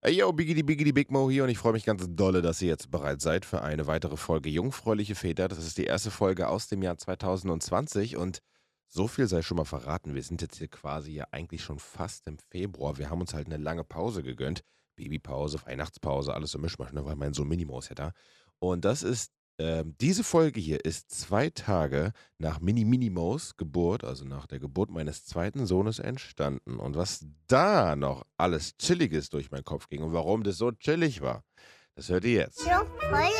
Hey 0.00 0.12
yo, 0.12 0.32
Biggity 0.32 0.62
Biggity 0.62 0.92
Big 0.92 1.10
Mo 1.10 1.28
hier 1.28 1.42
und 1.42 1.50
ich 1.50 1.58
freue 1.58 1.72
mich 1.72 1.84
ganz 1.84 2.06
dolle, 2.08 2.40
dass 2.40 2.62
ihr 2.62 2.68
jetzt 2.68 2.88
bereit 2.88 3.20
seid 3.20 3.44
für 3.44 3.62
eine 3.62 3.88
weitere 3.88 4.16
Folge 4.16 4.48
Jungfräuliche 4.48 5.16
Väter. 5.16 5.48
Das 5.48 5.58
ist 5.58 5.76
die 5.76 5.86
erste 5.86 6.12
Folge 6.12 6.46
aus 6.46 6.68
dem 6.68 6.82
Jahr 6.82 6.96
2020 6.96 8.16
und 8.16 8.38
so 8.86 9.08
viel 9.08 9.26
sei 9.26 9.42
schon 9.42 9.56
mal 9.56 9.64
verraten. 9.64 10.14
Wir 10.14 10.22
sind 10.22 10.40
jetzt 10.40 10.58
hier 10.58 10.68
quasi 10.68 11.14
ja 11.14 11.26
eigentlich 11.32 11.64
schon 11.64 11.80
fast 11.80 12.28
im 12.28 12.38
Februar. 12.38 12.96
Wir 12.96 13.10
haben 13.10 13.20
uns 13.20 13.34
halt 13.34 13.46
eine 13.48 13.56
lange 13.56 13.82
Pause 13.82 14.22
gegönnt. 14.22 14.62
Babypause, 14.94 15.58
Weihnachtspause, 15.66 16.32
alles 16.32 16.52
so 16.52 16.60
Mischmasch, 16.60 16.92
ne? 16.92 17.04
weil 17.04 17.16
mein 17.16 17.34
Sohn 17.34 17.48
Minimos 17.48 17.88
ja 17.88 17.96
da. 17.96 18.12
Und 18.60 18.84
das 18.84 19.02
ist 19.02 19.32
ähm, 19.60 19.96
diese 20.00 20.22
Folge 20.22 20.60
hier 20.60 20.84
ist 20.84 21.10
zwei 21.10 21.50
Tage 21.50 22.12
nach 22.38 22.60
Mini 22.60 22.84
Minimos 22.84 23.56
Geburt, 23.56 24.04
also 24.04 24.24
nach 24.24 24.46
der 24.46 24.60
Geburt 24.60 24.90
meines 24.90 25.24
zweiten 25.24 25.66
Sohnes, 25.66 25.98
entstanden. 25.98 26.78
Und 26.78 26.96
was 26.96 27.26
da 27.48 27.96
noch 27.96 28.24
alles 28.36 28.76
Chilliges 28.76 29.30
durch 29.30 29.50
meinen 29.50 29.64
Kopf 29.64 29.88
ging 29.88 30.02
und 30.02 30.12
warum 30.12 30.44
das 30.44 30.58
so 30.58 30.70
chillig 30.70 31.22
war, 31.22 31.42
das 31.96 32.08
hört 32.08 32.24
ihr 32.24 32.42
jetzt. 32.42 32.60
Jungfräulich 32.60 33.32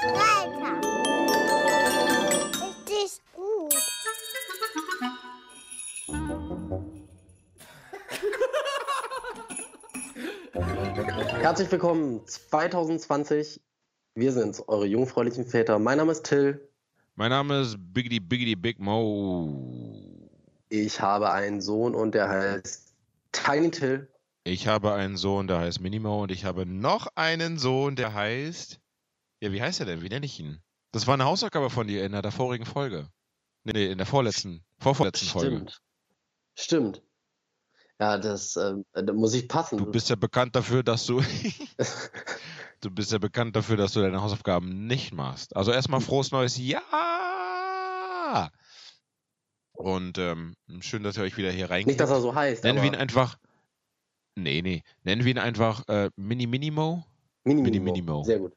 Freitag. 0.00 0.82
Richtig 2.62 3.20
gut. 3.34 3.74
Herzlich 11.42 11.70
willkommen 11.70 12.26
2020. 12.26 13.60
Wir 14.18 14.32
sind's, 14.32 14.66
eure 14.66 14.86
jungfräulichen 14.86 15.44
Väter. 15.44 15.78
Mein 15.78 15.98
Name 15.98 16.12
ist 16.12 16.24
Till. 16.24 16.66
Mein 17.16 17.28
Name 17.28 17.60
ist 17.60 17.76
Biggity 17.78 18.18
Biggity 18.18 18.56
Big 18.56 18.78
Mo. 18.78 20.30
Ich 20.70 21.02
habe 21.02 21.30
einen 21.30 21.60
Sohn 21.60 21.94
und 21.94 22.14
der 22.14 22.26
heißt 22.26 22.94
Tiny 23.32 23.70
Till. 23.70 24.08
Ich 24.44 24.66
habe 24.68 24.94
einen 24.94 25.18
Sohn, 25.18 25.46
der 25.48 25.58
heißt 25.58 25.82
Minimo 25.82 26.22
und 26.22 26.32
ich 26.32 26.46
habe 26.46 26.64
noch 26.64 27.08
einen 27.14 27.58
Sohn, 27.58 27.94
der 27.94 28.14
heißt. 28.14 28.80
Ja, 29.40 29.52
wie 29.52 29.60
heißt 29.60 29.80
er 29.80 29.86
denn? 29.86 30.00
Wie 30.00 30.08
nenne 30.08 30.24
ich 30.24 30.40
ihn? 30.40 30.62
Das 30.92 31.06
war 31.06 31.12
eine 31.12 31.26
Hausaufgabe 31.26 31.68
von 31.68 31.86
dir 31.86 32.02
in 32.02 32.12
der 32.12 32.32
vorigen 32.32 32.64
Folge. 32.64 33.10
Nee, 33.64 33.72
nee, 33.74 33.86
in 33.92 33.98
der 33.98 34.06
vorletzten, 34.06 34.64
vorvorletzten 34.78 35.28
Folge. 35.28 35.56
Stimmt. 35.56 35.82
Stimmt. 36.54 37.02
Ja, 38.00 38.16
das 38.16 38.56
äh, 38.56 38.76
da 38.94 39.12
muss 39.12 39.34
ich 39.34 39.46
passen. 39.46 39.76
Du 39.76 39.84
bist 39.84 40.08
ja 40.08 40.16
bekannt 40.16 40.56
dafür, 40.56 40.82
dass 40.82 41.04
du. 41.04 41.20
du 42.80 42.90
bist 42.90 43.12
ja 43.12 43.18
bekannt 43.18 43.56
dafür, 43.56 43.76
dass 43.76 43.92
du 43.92 44.00
deine 44.00 44.22
Hausaufgaben 44.22 44.86
nicht 44.86 45.12
machst. 45.12 45.56
Also 45.56 45.72
erstmal 45.72 46.00
frohes 46.00 46.30
neues 46.32 46.56
Jahr! 46.58 48.50
Und 49.72 50.18
ähm, 50.18 50.54
schön, 50.80 51.02
dass 51.02 51.16
ihr 51.16 51.22
euch 51.22 51.36
wieder 51.36 51.50
hier 51.50 51.70
reingeht. 51.70 51.86
Nicht, 51.88 52.00
dass 52.00 52.10
er 52.10 52.20
so 52.20 52.34
heißt. 52.34 52.64
Nennen 52.64 52.80
wir 52.82 52.88
ihn 52.88 52.94
einfach. 52.94 53.38
Nee, 54.34 54.62
nee. 54.62 54.82
Nennen 55.02 55.24
wir 55.24 55.30
ihn 55.30 55.38
einfach 55.38 55.86
äh, 55.88 56.10
Mini 56.16 56.46
Minimo. 56.46 57.04
Mini 57.44 57.62
Mini 57.62 57.78
Minimo. 57.80 57.92
Minimo. 57.92 58.24
Sehr 58.24 58.38
gut. 58.38 58.54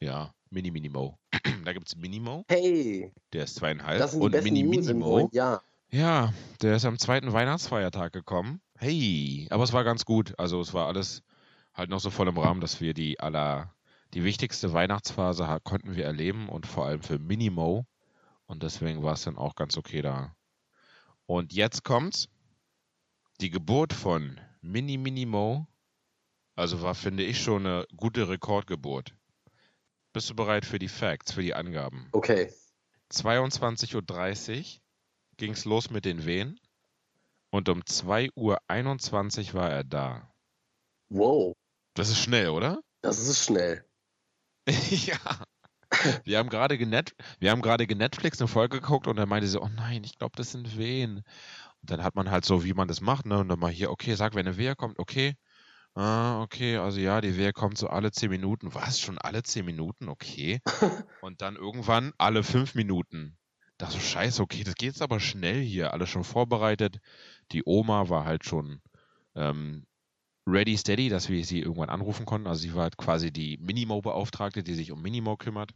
Ja, 0.00 0.32
Mini 0.50 0.70
Minimo. 0.70 1.18
da 1.64 1.72
gibt 1.72 1.88
es 1.88 1.96
Minimo, 1.96 2.44
Hey, 2.48 3.12
der 3.32 3.44
ist 3.44 3.56
zweieinhalb. 3.56 3.98
das 3.98 4.12
sind 4.12 4.20
die 4.20 4.26
und 4.26 4.32
besten 4.32 4.52
Mini 4.52 4.62
News 4.62 4.88
im 4.88 4.98
Minimo. 4.98 5.28
Jahr. 5.32 5.62
Ja, 5.90 6.32
der 6.62 6.76
ist 6.76 6.84
am 6.86 6.98
zweiten 6.98 7.32
Weihnachtsfeiertag 7.32 8.12
gekommen. 8.12 8.60
Hey, 8.78 9.46
aber 9.50 9.64
es 9.64 9.72
war 9.72 9.84
ganz 9.84 10.04
gut. 10.04 10.34
Also 10.38 10.60
es 10.60 10.72
war 10.72 10.86
alles 10.86 11.22
halt 11.74 11.90
noch 11.90 12.00
so 12.00 12.10
voll 12.10 12.28
im 12.28 12.38
Rahmen, 12.38 12.60
dass 12.60 12.80
wir 12.80 12.94
die 12.94 13.20
aller, 13.20 13.74
die 14.14 14.24
wichtigste 14.24 14.72
Weihnachtsphase 14.72 15.48
ha- 15.48 15.60
konnten 15.60 15.96
wir 15.96 16.04
erleben 16.04 16.48
und 16.48 16.66
vor 16.66 16.86
allem 16.86 17.02
für 17.02 17.18
Minimo. 17.18 17.86
Und 18.46 18.62
deswegen 18.62 19.02
war 19.02 19.14
es 19.14 19.22
dann 19.22 19.36
auch 19.38 19.54
ganz 19.54 19.76
okay 19.78 20.02
da. 20.02 20.34
Und 21.26 21.52
jetzt 21.52 21.84
kommt's. 21.84 22.28
Die 23.40 23.50
Geburt 23.50 23.92
von 23.92 24.40
Mini 24.60 24.98
Minimo. 24.98 25.66
Also 26.54 26.82
war, 26.82 26.94
finde 26.94 27.22
ich, 27.24 27.40
schon 27.42 27.66
eine 27.66 27.86
gute 27.96 28.28
Rekordgeburt. 28.28 29.14
Bist 30.12 30.28
du 30.28 30.34
bereit 30.34 30.66
für 30.66 30.78
die 30.78 30.88
Facts, 30.88 31.32
für 31.32 31.42
die 31.42 31.54
Angaben? 31.54 32.08
Okay. 32.12 32.52
22.30 33.10 34.58
Uhr 34.58 34.80
ging 35.38 35.52
es 35.52 35.64
los 35.64 35.90
mit 35.90 36.04
den 36.04 36.26
Wehen 36.26 36.60
und 37.50 37.68
um 37.70 37.80
2.21 37.80 39.48
Uhr 39.48 39.54
war 39.54 39.70
er 39.70 39.84
da. 39.84 40.30
Wow, 41.08 41.54
Das 41.94 42.08
ist 42.08 42.18
schnell, 42.18 42.48
oder? 42.48 42.80
das 43.02 43.18
ist 43.18 43.44
schnell. 43.44 43.84
ja. 44.66 45.18
Wir 46.24 46.38
haben 46.38 46.48
gerade 46.48 46.78
genet 46.78 47.14
wir 47.38 47.50
haben 47.50 47.60
gerade 47.60 47.84
Netflix 47.84 48.40
eine 48.40 48.48
Folge 48.48 48.80
geguckt 48.80 49.06
und 49.06 49.18
er 49.18 49.26
meinte 49.26 49.46
so, 49.46 49.60
oh 49.60 49.68
nein, 49.68 50.04
ich 50.04 50.16
glaube, 50.16 50.36
das 50.36 50.52
sind 50.52 50.78
Wehen. 50.78 51.16
Und 51.16 51.90
dann 51.90 52.02
hat 52.02 52.14
man 52.14 52.30
halt 52.30 52.44
so, 52.44 52.64
wie 52.64 52.72
man 52.72 52.88
das 52.88 53.00
macht, 53.00 53.26
ne? 53.26 53.38
Und 53.38 53.48
dann 53.48 53.58
mal 53.58 53.70
hier, 53.70 53.90
okay, 53.90 54.14
sag, 54.14 54.34
wenn 54.34 54.46
eine 54.46 54.56
Wehe 54.56 54.74
kommt, 54.74 54.98
okay. 54.98 55.34
Ah, 55.94 56.40
okay, 56.40 56.78
also 56.78 56.98
ja, 57.00 57.20
die 57.20 57.36
Wehe 57.36 57.52
kommt 57.52 57.76
so 57.76 57.88
alle 57.88 58.12
10 58.12 58.30
Minuten. 58.30 58.74
Was? 58.74 58.98
Schon 58.98 59.18
alle 59.18 59.42
10 59.42 59.66
Minuten? 59.66 60.08
Okay. 60.08 60.60
Und 61.20 61.42
dann 61.42 61.56
irgendwann 61.56 62.12
alle 62.16 62.42
5 62.42 62.74
Minuten. 62.74 63.36
Da 63.76 63.90
so, 63.90 63.98
scheiße, 63.98 64.40
okay, 64.40 64.64
das 64.64 64.74
geht 64.76 64.92
jetzt 64.92 65.02
aber 65.02 65.20
schnell 65.20 65.60
hier. 65.60 65.92
Alles 65.92 66.08
schon 66.08 66.24
vorbereitet. 66.24 66.98
Die 67.50 67.62
Oma 67.66 68.08
war 68.08 68.24
halt 68.24 68.44
schon 68.46 68.80
ähm, 69.34 69.86
ready, 70.46 70.76
steady, 70.76 71.08
dass 71.08 71.28
wir 71.28 71.44
sie 71.44 71.60
irgendwann 71.60 71.90
anrufen 71.90 72.26
konnten. 72.26 72.46
Also 72.46 72.62
sie 72.62 72.74
war 72.74 72.84
halt 72.84 72.96
quasi 72.96 73.32
die 73.32 73.58
Minimo-Beauftragte, 73.58 74.62
die 74.62 74.74
sich 74.74 74.92
um 74.92 75.02
Minimo 75.02 75.36
kümmert. 75.36 75.72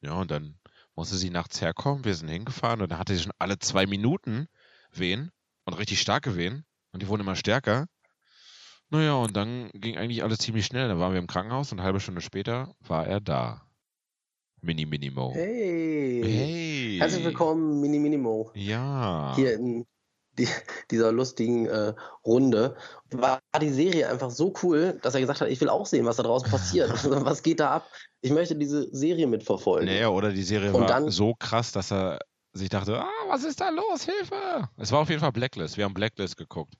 Ja, 0.00 0.14
und 0.14 0.30
dann 0.30 0.58
musste 0.94 1.16
sie 1.16 1.30
nachts 1.30 1.60
herkommen. 1.60 2.04
Wir 2.04 2.14
sind 2.14 2.28
hingefahren 2.28 2.80
und 2.82 2.90
dann 2.90 2.98
hatte 2.98 3.14
sie 3.14 3.22
schon 3.22 3.32
alle 3.38 3.58
zwei 3.58 3.86
Minuten 3.86 4.48
Wehen 4.92 5.30
und 5.64 5.74
richtig 5.74 6.00
starke 6.00 6.36
Wehen. 6.36 6.64
Und 6.92 7.02
die 7.02 7.08
wurden 7.08 7.22
immer 7.22 7.36
stärker. 7.36 7.86
Naja, 8.90 9.14
und 9.14 9.34
dann 9.34 9.70
ging 9.72 9.96
eigentlich 9.96 10.22
alles 10.22 10.38
ziemlich 10.38 10.66
schnell. 10.66 10.88
Dann 10.88 10.98
waren 10.98 11.12
wir 11.12 11.18
im 11.18 11.26
Krankenhaus 11.26 11.72
und 11.72 11.78
eine 11.78 11.86
halbe 11.86 12.00
Stunde 12.00 12.20
später 12.20 12.74
war 12.80 13.06
er 13.06 13.20
da. 13.20 13.66
Mini 14.60 14.84
Minimo. 14.84 15.32
Hey. 15.34 16.22
Hey. 16.22 16.96
Herzlich 16.98 17.24
willkommen, 17.24 17.80
Mini 17.80 17.98
Minimo. 17.98 18.50
Ja. 18.54 19.32
Hier 19.34 19.54
in 19.54 19.86
die, 20.38 20.48
dieser 20.90 21.12
lustigen 21.12 21.66
äh, 21.66 21.94
Runde. 22.24 22.76
War 23.10 23.40
die 23.60 23.68
Serie 23.70 24.08
einfach 24.08 24.30
so 24.30 24.52
cool, 24.62 24.98
dass 25.02 25.14
er 25.14 25.20
gesagt 25.20 25.40
hat, 25.40 25.48
ich 25.48 25.60
will 25.60 25.68
auch 25.68 25.86
sehen, 25.86 26.06
was 26.06 26.16
da 26.16 26.22
draußen 26.22 26.50
passiert. 26.50 26.90
was 27.24 27.42
geht 27.42 27.60
da 27.60 27.70
ab? 27.70 27.90
Ich 28.20 28.30
möchte 28.30 28.56
diese 28.56 28.88
Serie 28.94 29.26
mitverfolgen. 29.26 29.86
Naja, 29.88 30.08
oder 30.08 30.32
die 30.32 30.42
Serie 30.42 30.72
Und 30.72 30.80
war 30.82 30.88
dann- 30.88 31.10
so 31.10 31.34
krass, 31.34 31.72
dass 31.72 31.92
er 31.92 32.18
sich 32.54 32.68
dachte, 32.68 32.98
ah, 33.00 33.08
was 33.28 33.44
ist 33.44 33.60
da 33.60 33.70
los? 33.70 34.04
Hilfe! 34.04 34.68
Es 34.76 34.92
war 34.92 35.00
auf 35.00 35.08
jeden 35.08 35.20
Fall 35.20 35.32
Blacklist. 35.32 35.76
Wir 35.76 35.84
haben 35.84 35.94
Blacklist 35.94 36.36
geguckt. 36.36 36.74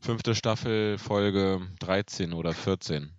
Fünfte 0.00 0.34
Staffel, 0.34 0.98
Folge 0.98 1.60
13 1.80 2.32
oder 2.32 2.52
14. 2.52 3.12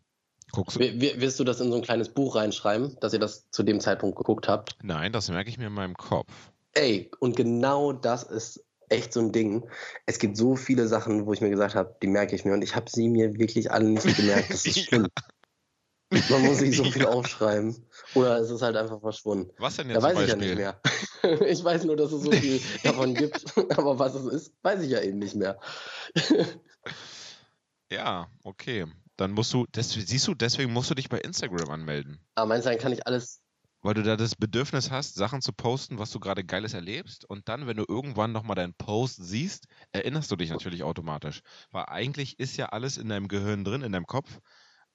Guckst 0.52 0.78
du? 0.78 0.80
W- 0.80 1.00
w- 1.00 1.14
Willst 1.18 1.40
du 1.40 1.44
das 1.44 1.59
in 1.62 1.69
so 1.72 1.78
ein 1.78 1.84
kleines 1.84 2.09
Buch 2.09 2.36
reinschreiben, 2.36 2.98
dass 3.02 3.14
ihr 3.14 3.19
das 3.19 3.50
zu 3.52 3.64
dem 3.64 3.80
Zeitpunkt 3.81 4.18
geguckt 4.18 4.48
habt? 4.48 4.78
Nein, 4.81 5.12
das 5.12 5.30
merke 5.30 5.50
ich 5.50 5.58
mir 5.58 5.68
in 5.68 5.74
meinem 5.74 5.96
Kopf. 5.96 6.31
Ey, 6.74 7.12
und 7.19 7.36
genau 7.36 7.92
das 7.94 8.24
ist 8.24 8.64
echt 8.90 9.14
so 9.14 9.20
ein 9.22 9.32
Ding. 9.32 9.70
Es 10.06 10.20
gibt 10.20 10.38
so 10.38 10.56
viele 10.56 10.88
Sachen, 10.88 11.26
wo 11.26 11.34
ich 11.34 11.42
mir 11.42 11.50
gesagt 11.50 11.76
habe, 11.76 11.96
die 12.02 12.08
merke 12.08 12.36
ich 12.36 12.46
mir 12.46 12.54
und 12.54 12.62
ich 12.64 12.76
habe 12.76 12.90
sie 12.90 13.08
mir 13.10 13.38
wirklich 13.38 13.72
alle 13.72 13.90
nicht 13.90 14.16
gemerkt. 14.18 14.50
Das 14.52 14.66
ist 14.66 14.80
schlimm. 14.86 15.08
Man 16.30 16.42
muss 16.42 16.58
sich 16.58 16.76
so 16.76 16.84
viel 16.92 17.06
aufschreiben. 17.06 17.86
Oder 18.16 18.40
es 18.40 18.50
ist 18.50 18.62
halt 18.64 18.76
einfach 18.76 19.00
verschwunden. 19.00 19.52
Was 19.60 19.76
denn 19.78 19.90
Da 19.90 19.96
jetzt 19.96 20.04
weiß 20.04 20.14
zum 20.16 20.24
ich 20.24 20.30
ja 20.30 20.36
Beispiel? 20.36 20.50
nicht 20.50 20.58
mehr. 20.58 20.82
Ich 21.50 21.62
weiß 21.64 21.84
nur, 21.84 21.98
dass 21.98 22.14
es 22.14 22.24
so 22.24 22.32
viel 22.32 22.62
davon 22.84 23.14
gibt. 23.14 23.46
Aber 23.78 24.00
was 24.00 24.16
es 24.16 24.26
ist, 24.34 24.54
weiß 24.64 24.82
ich 24.84 24.90
ja 24.92 25.02
eben 25.02 25.20
nicht 25.20 25.36
mehr. 25.36 25.60
Ja, 27.92 28.28
okay. 28.44 28.86
Dann 29.18 29.32
musst 29.32 29.54
du, 29.54 29.66
des, 29.68 29.92
siehst 29.92 30.28
du, 30.28 30.34
deswegen 30.34 30.72
musst 30.72 30.90
du 30.90 30.96
dich 30.96 31.10
bei 31.10 31.20
Instagram 31.20 31.70
anmelden. 31.70 32.20
Aber 32.36 32.48
meinst 32.48 32.66
du, 32.66 32.70
dann 32.70 32.80
kann 32.80 32.94
ich 32.94 33.06
alles. 33.06 33.42
Weil 33.82 33.94
du 33.94 34.04
da 34.04 34.18
das 34.18 34.36
Bedürfnis 34.36 34.92
hast, 34.92 35.16
Sachen 35.16 35.42
zu 35.42 35.54
posten, 35.54 36.00
was 36.00 36.12
du 36.12 36.20
gerade 36.20 36.44
Geiles 36.44 36.74
erlebst. 36.74 37.24
Und 37.30 37.48
dann, 37.48 37.66
wenn 37.66 37.78
du 37.78 37.86
irgendwann 37.88 38.32
nochmal 38.34 38.56
deinen 38.56 38.74
Post 38.74 39.18
siehst, 39.22 39.68
erinnerst 39.92 40.30
du 40.32 40.36
dich 40.36 40.50
natürlich 40.50 40.84
automatisch. 40.84 41.42
Weil 41.72 41.86
eigentlich 41.86 42.40
ist 42.40 42.58
ja 42.58 42.68
alles 42.68 42.98
in 42.98 43.08
deinem 43.08 43.30
Gehirn 43.30 43.64
drin, 43.64 43.82
in 43.82 43.94
deinem 43.94 44.08
Kopf. 44.08 44.40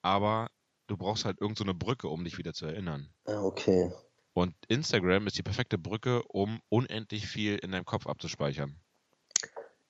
Aber 0.03 0.49
du 0.87 0.97
brauchst 0.99 1.25
halt 1.25 1.41
irgend 1.41 1.57
so 1.57 1.65
eine 1.65 1.75
Brücke, 1.75 2.09
um 2.09 2.25
dich 2.25 2.37
wieder 2.37 2.53
zu 2.53 2.67
erinnern. 2.67 3.09
Ah, 3.25 3.41
okay. 3.41 3.91
Und 4.35 4.55
Instagram 4.69 5.27
ist 5.29 5.39
die 5.39 5.43
perfekte 5.43 5.79
Brücke, 5.79 6.23
um 6.25 6.61
unendlich 6.69 7.27
viel 7.27 7.57
in 7.57 7.73
deinem 7.73 7.85
Kopf 7.85 8.07
abzuspeichern. 8.07 8.79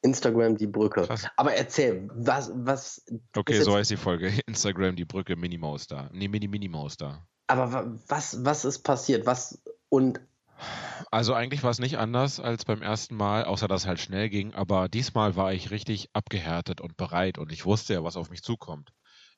Instagram 0.02 0.56
die 0.56 0.66
Brücke. 0.66 1.02
Krass. 1.02 1.26
Aber 1.36 1.54
erzähl, 1.54 2.08
was, 2.12 2.52
was. 2.54 3.04
Okay, 3.34 3.62
so 3.62 3.74
heißt 3.74 3.90
die 3.90 3.96
Folge. 3.96 4.28
Instagram, 4.46 4.96
die 4.96 5.06
Brücke, 5.06 5.34
Minimaus 5.34 5.86
da. 5.86 6.10
Nee, 6.12 6.28
Mini 6.28 6.46
Minimaus 6.46 6.98
da. 6.98 7.26
Aber 7.46 7.72
wa- 7.72 7.98
was, 8.08 8.44
was 8.44 8.64
ist 8.66 8.82
passiert? 8.82 9.26
Was 9.26 9.58
und 9.88 10.20
Also 11.10 11.34
eigentlich 11.34 11.62
war 11.62 11.70
es 11.70 11.78
nicht 11.78 11.98
anders 11.98 12.40
als 12.40 12.64
beim 12.64 12.82
ersten 12.82 13.16
Mal, 13.16 13.44
außer 13.44 13.68
dass 13.68 13.82
es 13.82 13.86
halt 13.86 14.00
schnell 14.00 14.28
ging. 14.28 14.54
Aber 14.54 14.88
diesmal 14.88 15.36
war 15.36 15.52
ich 15.52 15.70
richtig 15.70 16.08
abgehärtet 16.12 16.80
und 16.80 16.96
bereit 16.96 17.38
und 17.38 17.52
ich 17.52 17.64
wusste 17.64 17.94
ja, 17.94 18.04
was 18.04 18.16
auf 18.16 18.30
mich 18.30 18.42
zukommt. 18.42 18.90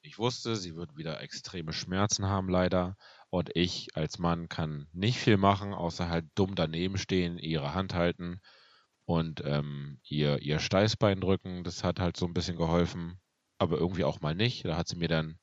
Ich 0.03 0.19
wusste, 0.19 0.57
sie 0.57 0.75
wird 0.77 0.97
wieder 0.97 1.21
extreme 1.21 1.73
Schmerzen 1.73 2.27
haben, 2.27 2.49
leider. 2.49 2.97
Und 3.31 3.51
ich 3.55 3.89
als 3.95 4.19
Mann 4.19 4.49
kann 4.49 4.89
nicht 4.93 5.19
viel 5.19 5.37
machen, 5.37 5.73
außer 5.75 6.09
halt 6.09 6.27
dumm 6.35 6.55
daneben 6.55 6.99
stehen, 6.99 7.39
ihre 7.39 7.75
Hand 7.75 7.95
halten 7.95 8.41
und 9.05 9.43
ähm, 9.45 10.01
ihr, 10.05 10.41
ihr 10.43 10.59
Steißbein 10.59 11.21
drücken. 11.21 11.65
Das 11.65 11.85
hat 11.85 12.01
halt 12.01 12.17
so 12.17 12.27
ein 12.27 12.35
bisschen 12.35 12.57
geholfen. 12.57 13.21
aber 13.59 13.79
irgendwie 13.79 14.05
auch 14.05 14.21
mal 14.21 14.35
nicht. 14.35 14.65
Da 14.67 14.77
hat 14.77 14.89
sie 14.89 14.97
mir 14.97 15.09
dann 15.09 15.39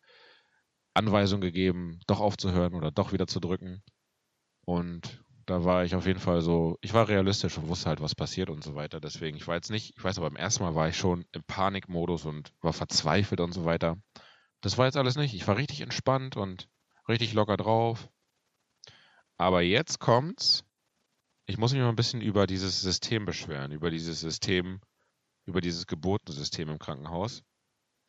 Anweisungen 0.94 1.42
gegeben, 1.42 2.00
doch 2.08 2.20
aufzuhören 2.20 2.74
oder 2.74 2.92
doch 2.92 3.14
wieder 3.14 3.28
zu 3.28 3.40
drücken. 3.40 3.82
Und 4.66 5.24
da 5.46 5.64
war 5.66 5.84
ich 5.84 5.96
auf 5.96 6.06
jeden 6.06 6.20
Fall 6.20 6.42
so, 6.42 6.78
ich 6.82 6.94
war 6.94 7.10
realistisch 7.10 7.58
und 7.58 7.68
wusste 7.68 7.90
halt, 7.90 8.02
was 8.02 8.16
passiert 8.16 8.50
und 8.50 8.64
so 8.64 8.76
weiter. 8.76 9.00
Deswegen, 9.02 9.36
ich 9.36 9.48
war 9.48 9.56
jetzt 9.56 9.72
nicht, 9.72 9.94
ich 9.98 10.04
weiß 10.04 10.18
aber, 10.18 10.30
beim 10.30 10.38
ersten 10.38 10.64
Mal 10.64 10.76
war 10.76 10.88
ich 10.88 10.98
schon 10.98 11.26
im 11.32 11.44
Panikmodus 11.44 12.26
und 12.26 12.54
war 12.62 12.74
verzweifelt 12.74 13.42
und 13.42 13.52
so 13.52 13.66
weiter. 13.66 13.98
Das 14.62 14.78
war 14.78 14.86
jetzt 14.86 14.98
alles 14.98 15.16
nicht. 15.16 15.34
Ich 15.34 15.48
war 15.48 15.58
richtig 15.58 15.82
entspannt 15.82 16.38
und 16.38 16.70
richtig 17.10 17.34
locker 17.34 17.58
drauf. 17.58 18.10
Aber 19.38 19.62
jetzt 19.62 20.00
kommt's. 20.00 20.64
Ich 21.46 21.58
muss 21.58 21.74
mich 21.74 21.82
mal 21.82 21.90
ein 21.90 21.98
bisschen 21.98 22.22
über 22.22 22.48
dieses 22.48 22.82
System 22.82 23.26
beschweren, 23.26 23.74
über 23.74 23.90
dieses 23.90 24.22
System, 24.22 24.80
über 25.46 25.60
dieses 25.60 25.88
Geburtensystem 25.88 26.70
im 26.70 26.80
Krankenhaus. 26.80 27.44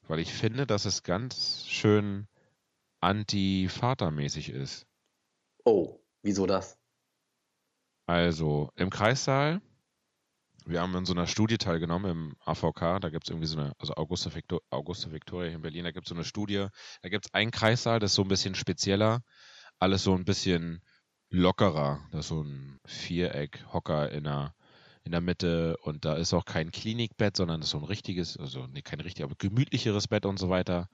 Weil 0.07 0.21
ich 0.21 0.33
finde, 0.33 0.67
dass 0.67 0.85
es 0.85 1.03
ganz 1.03 1.67
schön 1.67 2.29
anti-vatermäßig 3.05 4.49
ist. 4.49 4.87
Oh, 5.65 6.01
wieso 6.23 6.47
das? 6.47 6.79
Also 8.07 8.71
im 8.77 8.91
Kreissaal, 8.91 9.61
wir 10.67 10.81
haben 10.81 10.95
in 10.95 11.05
so 11.05 11.13
einer 11.13 11.27
Studie 11.27 11.59
teilgenommen 11.59 12.11
im 12.11 12.37
AVK, 12.45 13.01
da 13.01 13.11
gibt 13.11 13.25
es 13.25 13.31
irgendwie 13.31 13.47
so 13.47 13.59
eine, 13.59 13.73
also 13.79 13.95
Augusta, 13.95 14.35
Victor, 14.35 14.61
Augusta 14.71 15.13
Victoria 15.13 15.49
hier 15.49 15.57
in 15.57 15.63
Berlin, 15.63 15.85
da 15.85 15.91
gibt 15.91 16.07
es 16.07 16.09
so 16.09 16.15
eine 16.15 16.25
Studie, 16.25 16.67
da 17.03 17.09
gibt 17.09 17.27
es 17.27 17.35
einen 17.35 17.51
Kreissaal, 17.51 17.99
das 17.99 18.13
ist 18.13 18.17
so 18.17 18.23
ein 18.23 18.29
bisschen 18.29 18.55
spezieller, 18.55 19.21
alles 19.79 20.03
so 20.03 20.15
ein 20.15 20.25
bisschen 20.25 20.83
lockerer, 21.31 22.07
das 22.11 22.21
ist 22.21 22.29
so 22.29 22.43
ein 22.43 22.79
Viereck, 22.87 23.65
Hocker 23.73 24.11
in 24.13 24.25
der, 24.25 24.55
in 25.05 25.13
der 25.13 25.21
Mitte 25.21 25.77
und 25.83 26.07
da 26.07 26.15
ist 26.15 26.33
auch 26.33 26.47
kein 26.47 26.71
Klinikbett, 26.71 27.37
sondern 27.37 27.61
das 27.61 27.69
ist 27.69 27.73
so 27.73 27.79
ein 27.79 27.85
richtiges, 27.85 28.39
also 28.39 28.67
nee, 28.67 28.83
kein 28.83 29.01
richtig, 29.01 29.25
aber 29.25 29.35
gemütlicheres 29.37 30.09
Bett 30.09 30.25
und 30.25 30.39
so 30.39 30.49
weiter. 30.49 30.89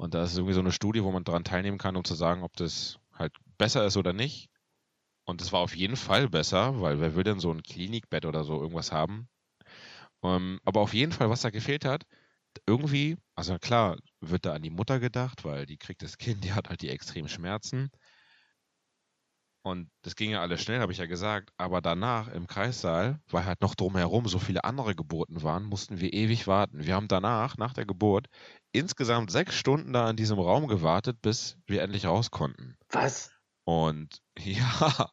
Und 0.00 0.14
da 0.14 0.24
ist 0.24 0.34
irgendwie 0.34 0.54
so 0.54 0.60
eine 0.60 0.72
Studie, 0.72 1.04
wo 1.04 1.12
man 1.12 1.24
daran 1.24 1.44
teilnehmen 1.44 1.76
kann, 1.76 1.94
um 1.94 2.04
zu 2.04 2.14
sagen, 2.14 2.42
ob 2.42 2.56
das 2.56 2.98
halt 3.12 3.34
besser 3.58 3.84
ist 3.84 3.98
oder 3.98 4.14
nicht. 4.14 4.48
Und 5.26 5.42
es 5.42 5.52
war 5.52 5.60
auf 5.60 5.76
jeden 5.76 5.96
Fall 5.96 6.30
besser, 6.30 6.80
weil 6.80 7.00
wer 7.00 7.16
will 7.16 7.22
denn 7.22 7.38
so 7.38 7.52
ein 7.52 7.62
Klinikbett 7.62 8.24
oder 8.24 8.42
so 8.42 8.62
irgendwas 8.62 8.92
haben? 8.92 9.28
Ähm, 10.22 10.58
aber 10.64 10.80
auf 10.80 10.94
jeden 10.94 11.12
Fall, 11.12 11.28
was 11.28 11.42
da 11.42 11.50
gefehlt 11.50 11.84
hat, 11.84 12.04
irgendwie, 12.66 13.18
also 13.34 13.58
klar, 13.58 13.98
wird 14.20 14.46
da 14.46 14.54
an 14.54 14.62
die 14.62 14.70
Mutter 14.70 15.00
gedacht, 15.00 15.44
weil 15.44 15.66
die 15.66 15.76
kriegt 15.76 16.00
das 16.02 16.16
Kind, 16.16 16.44
die 16.44 16.54
hat 16.54 16.70
halt 16.70 16.80
die 16.80 16.88
extremen 16.88 17.28
Schmerzen. 17.28 17.90
Und 19.62 19.90
das 20.02 20.16
ging 20.16 20.30
ja 20.30 20.40
alles 20.40 20.62
schnell, 20.62 20.80
habe 20.80 20.92
ich 20.92 20.98
ja 20.98 21.06
gesagt. 21.06 21.50
Aber 21.58 21.82
danach 21.82 22.28
im 22.28 22.46
Kreissaal, 22.46 23.20
weil 23.28 23.44
halt 23.44 23.60
noch 23.60 23.74
drumherum 23.74 24.26
so 24.26 24.38
viele 24.38 24.64
andere 24.64 24.94
Geburten 24.94 25.42
waren, 25.42 25.64
mussten 25.64 26.00
wir 26.00 26.14
ewig 26.14 26.46
warten. 26.46 26.86
Wir 26.86 26.94
haben 26.94 27.08
danach, 27.08 27.58
nach 27.58 27.74
der 27.74 27.84
Geburt, 27.84 28.28
insgesamt 28.72 29.30
sechs 29.30 29.54
Stunden 29.54 29.92
da 29.92 30.08
in 30.08 30.16
diesem 30.16 30.38
Raum 30.38 30.66
gewartet, 30.66 31.20
bis 31.20 31.58
wir 31.66 31.82
endlich 31.82 32.06
raus 32.06 32.30
konnten. 32.30 32.78
Was? 32.88 33.32
Und 33.64 34.22
ja, 34.38 35.10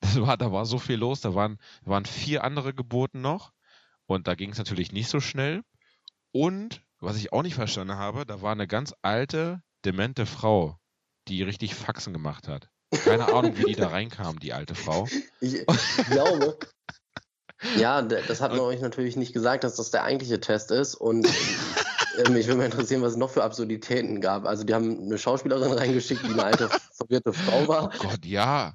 das 0.00 0.20
war, 0.20 0.38
da 0.38 0.50
war 0.50 0.64
so 0.64 0.78
viel 0.78 0.96
los. 0.96 1.20
Da 1.20 1.34
waren, 1.34 1.58
waren 1.82 2.06
vier 2.06 2.42
andere 2.42 2.72
Geburten 2.72 3.20
noch. 3.20 3.52
Und 4.06 4.28
da 4.28 4.34
ging 4.34 4.50
es 4.50 4.58
natürlich 4.58 4.92
nicht 4.92 5.08
so 5.08 5.20
schnell. 5.20 5.62
Und, 6.32 6.82
was 7.00 7.16
ich 7.16 7.32
auch 7.32 7.42
nicht 7.42 7.54
verstanden 7.54 7.94
habe, 7.94 8.24
da 8.24 8.40
war 8.40 8.52
eine 8.52 8.66
ganz 8.66 8.94
alte, 9.02 9.62
demente 9.84 10.24
Frau, 10.24 10.78
die 11.28 11.42
richtig 11.42 11.74
Faxen 11.74 12.12
gemacht 12.12 12.48
hat. 12.48 12.70
Keine 12.90 13.32
Ahnung, 13.32 13.56
wie 13.56 13.64
die 13.64 13.74
da 13.74 13.88
reinkam, 13.88 14.38
die 14.38 14.52
alte 14.52 14.74
Frau. 14.74 15.08
Ich, 15.40 15.54
ich 15.54 16.06
glaube. 16.10 16.58
ja, 17.76 18.02
das 18.02 18.40
hat 18.40 18.52
man 18.52 18.60
euch 18.60 18.80
natürlich 18.80 19.16
nicht 19.16 19.32
gesagt, 19.32 19.64
dass 19.64 19.76
das 19.76 19.90
der 19.90 20.04
eigentliche 20.04 20.40
Test 20.40 20.70
ist. 20.70 20.94
Und 20.94 21.26
ähm, 22.18 22.32
mich 22.32 22.46
würde 22.46 22.58
mal 22.58 22.64
interessieren, 22.66 23.02
was 23.02 23.12
es 23.12 23.18
noch 23.18 23.30
für 23.30 23.42
Absurditäten 23.42 24.20
gab. 24.20 24.46
Also, 24.46 24.64
die 24.64 24.74
haben 24.74 25.02
eine 25.02 25.18
Schauspielerin 25.18 25.72
reingeschickt, 25.72 26.22
die 26.24 26.32
eine 26.32 26.44
alte 26.44 26.68
verwirrte 26.92 27.32
Frau 27.32 27.68
war. 27.68 27.90
Oh 27.94 27.98
Gott, 27.98 28.24
ja. 28.24 28.74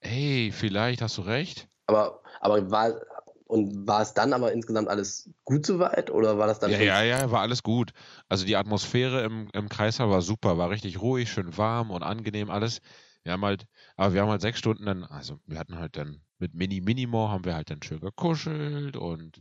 Hey, 0.00 0.52
vielleicht 0.52 1.02
hast 1.02 1.18
du 1.18 1.22
recht. 1.22 1.68
Aber, 1.86 2.22
aber 2.40 2.70
war, 2.70 3.00
und 3.48 3.86
war 3.86 4.02
es 4.02 4.14
dann 4.14 4.32
aber 4.32 4.52
insgesamt 4.52 4.88
alles 4.88 5.30
gut 5.44 5.66
soweit 5.66 6.10
oder 6.10 6.38
war 6.38 6.46
das 6.46 6.60
dann? 6.60 6.70
Ja, 6.70 6.78
ja, 6.78 7.02
ja, 7.02 7.30
war 7.30 7.40
alles 7.40 7.62
gut. 7.62 7.92
Also 8.28 8.44
die 8.44 8.56
Atmosphäre 8.56 9.24
im, 9.24 9.48
im 9.52 9.68
Kreislauf 9.68 10.10
war 10.10 10.22
super, 10.22 10.58
war 10.58 10.70
richtig 10.70 11.00
ruhig, 11.00 11.32
schön 11.32 11.56
warm 11.56 11.90
und 11.90 12.02
angenehm 12.02 12.50
alles. 12.50 12.80
Wir 13.24 13.32
haben 13.32 13.44
halt, 13.44 13.66
aber 13.96 14.14
wir 14.14 14.22
haben 14.22 14.28
halt 14.28 14.42
sechs 14.42 14.58
Stunden 14.58 14.86
dann, 14.86 15.04
also 15.04 15.40
wir 15.46 15.58
hatten 15.58 15.78
halt 15.78 15.96
dann 15.96 16.20
mit 16.38 16.54
Mini 16.54 16.80
Minimo 16.80 17.28
haben 17.30 17.44
wir 17.44 17.54
halt 17.54 17.70
dann 17.70 17.82
schön 17.82 18.00
gekuschelt 18.00 18.96
und 18.96 19.40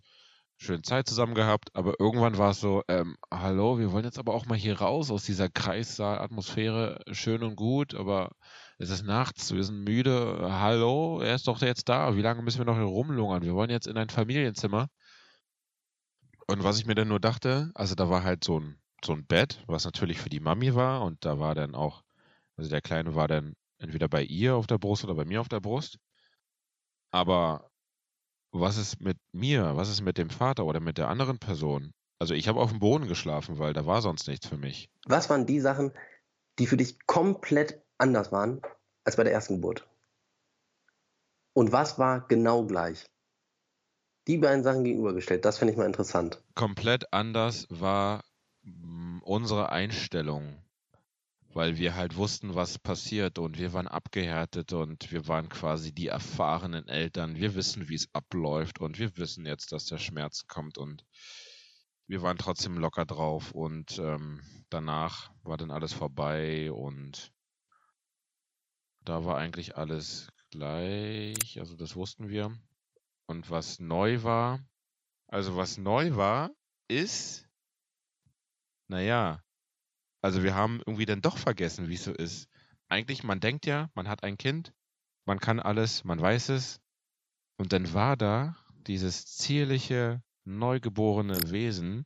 schön 0.58 0.84
Zeit 0.84 1.08
zusammen 1.08 1.36
gehabt, 1.36 1.70
aber 1.74 2.00
irgendwann 2.00 2.38
war 2.38 2.52
es 2.52 2.60
so, 2.60 2.82
ähm, 2.88 3.18
hallo, 3.32 3.78
wir 3.78 3.92
wollen 3.92 4.06
jetzt 4.06 4.18
aber 4.18 4.34
auch 4.34 4.46
mal 4.48 4.58
hier 4.58 4.80
raus 4.80 5.12
aus 5.12 5.24
dieser 5.24 5.50
Kreissaal-Atmosphäre, 5.50 7.02
schön 7.12 7.44
und 7.44 7.56
gut, 7.56 7.94
aber 7.94 8.32
es 8.78 8.90
ist 8.90 9.04
nachts, 9.04 9.54
wir 9.54 9.64
sind 9.64 9.84
müde, 9.84 10.40
hallo, 10.52 11.20
er 11.22 11.36
ist 11.36 11.48
doch 11.48 11.62
jetzt 11.62 11.90
da, 11.90 12.16
wie 12.16 12.22
lange 12.22 12.44
müssen 12.44 12.60
wir 12.60 12.66
noch 12.66 12.76
hier 12.76 12.84
rumlungern? 12.84 13.42
Wir 13.42 13.56
wollen 13.56 13.72
jetzt 13.72 13.88
in 13.88 13.98
ein 13.98 14.10
Familienzimmer. 14.10 14.88
Und 16.48 16.64
was 16.64 16.80
ich 16.80 16.86
mir 16.86 16.96
dann 16.96 17.08
nur 17.08 17.20
dachte, 17.20 17.72
also 17.74 17.96
da 17.96 18.10
war 18.10 18.24
halt 18.24 18.44
so 18.44 18.60
ein, 18.60 18.80
so 19.04 19.14
ein 19.14 19.26
Bett, 19.26 19.64
was 19.68 19.86
natürlich 19.86 20.20
für 20.20 20.30
die 20.30 20.40
Mami 20.40 20.76
war 20.76 21.04
und 21.04 21.26
da 21.26 21.40
war 21.40 21.56
dann 21.56 21.76
auch, 21.76 22.04
also 22.56 22.70
der 22.70 22.82
Kleine 22.82 23.16
war 23.16 23.28
dann 23.28 23.56
entweder 23.80 24.08
bei 24.08 24.24
ihr 24.24 24.56
auf 24.56 24.68
der 24.68 24.78
Brust 24.78 25.04
oder 25.04 25.16
bei 25.16 25.26
mir 25.26 25.42
auf 25.42 25.50
der 25.50 25.60
Brust. 25.60 25.98
Aber 27.12 27.70
was 28.52 28.78
ist 28.78 29.02
mit 29.02 29.18
mir? 29.32 29.76
Was 29.76 29.90
ist 29.90 30.02
mit 30.02 30.18
dem 30.18 30.30
Vater 30.30 30.66
oder 30.66 30.80
mit 30.80 30.98
der 30.98 31.10
anderen 31.10 31.40
Person? 31.40 31.94
Also 32.20 32.34
ich 32.34 32.48
habe 32.48 32.60
auf 32.60 32.72
dem 32.72 32.80
Boden 32.80 33.08
geschlafen, 33.08 33.60
weil 33.60 33.74
da 33.74 33.86
war 33.86 34.02
sonst 34.02 34.28
nichts 34.28 34.48
für 34.48 34.58
mich. 34.58 34.90
Was 35.06 35.30
waren 35.30 35.46
die 35.46 35.60
Sachen, 35.60 35.92
die 36.58 36.66
für 36.66 36.78
dich 36.78 37.06
komplett 37.06 37.84
anders 37.98 38.32
waren 38.32 38.62
als 39.04 39.16
bei 39.16 39.24
der 39.24 39.34
ersten 39.34 39.56
Geburt? 39.56 39.88
Und 41.54 41.72
was 41.72 41.98
war 41.98 42.28
genau 42.28 42.66
gleich? 42.66 43.06
Die 44.28 44.38
beiden 44.38 44.64
Sachen 44.64 44.84
gegenübergestellt, 44.84 45.46
das 45.46 45.58
finde 45.58 45.72
ich 45.72 45.78
mal 45.78 45.86
interessant. 45.86 46.44
Komplett 46.54 47.14
anders 47.14 47.66
war 47.70 48.24
mm, 48.64 49.20
unsere 49.24 49.70
Einstellung 49.70 50.62
weil 51.58 51.78
wir 51.78 51.96
halt 51.96 52.16
wussten, 52.16 52.54
was 52.54 52.78
passiert 52.78 53.40
und 53.40 53.58
wir 53.58 53.74
waren 53.74 53.88
abgehärtet 53.88 54.74
und 54.74 55.12
wir 55.12 55.28
waren 55.28 55.50
quasi 55.50 55.92
die 55.92 56.08
erfahrenen 56.08 56.88
Eltern. 56.88 57.36
Wir 57.36 57.56
wissen, 57.56 57.90
wie 57.90 57.96
es 57.96 58.14
abläuft 58.14 58.80
und 58.80 59.00
wir 59.00 59.18
wissen 59.18 59.44
jetzt, 59.48 59.72
dass 59.72 59.86
der 59.86 59.98
Schmerz 59.98 60.46
kommt 60.48 60.78
und 60.78 61.04
wir 62.06 62.22
waren 62.22 62.38
trotzdem 62.38 62.78
locker 62.78 63.06
drauf 63.06 63.52
und 63.54 63.98
ähm, 63.98 64.42
danach 64.70 65.32
war 65.44 65.58
dann 65.58 65.72
alles 65.72 65.94
vorbei 65.94 66.72
und 66.72 67.32
da 69.08 69.24
war 69.24 69.38
eigentlich 69.38 69.78
alles 69.78 70.28
gleich, 70.52 71.60
also 71.60 71.76
das 71.76 71.96
wussten 71.96 72.30
wir. 72.30 72.52
Und 73.26 73.50
was 73.50 73.80
neu 73.80 74.24
war, 74.24 74.60
also 75.28 75.56
was 75.56 75.78
neu 75.78 76.16
war, 76.16 76.52
ist, 76.90 77.48
naja, 78.90 79.42
also 80.22 80.44
wir 80.44 80.56
haben 80.56 80.82
irgendwie 80.86 81.06
dann 81.06 81.22
doch 81.22 81.38
vergessen, 81.38 81.88
wie 81.88 81.96
es 81.96 82.04
so 82.04 82.14
ist. 82.14 82.50
Eigentlich, 82.90 83.24
man 83.24 83.40
denkt 83.40 83.66
ja, 83.66 83.90
man 83.94 84.08
hat 84.10 84.24
ein 84.24 84.38
Kind, 84.38 84.74
man 85.26 85.40
kann 85.40 85.60
alles, 85.60 86.04
man 86.04 86.20
weiß 86.20 86.50
es. 86.50 86.82
Und 87.58 87.74
dann 87.74 87.94
war 87.94 88.18
da 88.18 88.58
dieses 88.88 89.26
zierliche, 89.26 90.22
neugeborene 90.46 91.52
Wesen. 91.52 92.06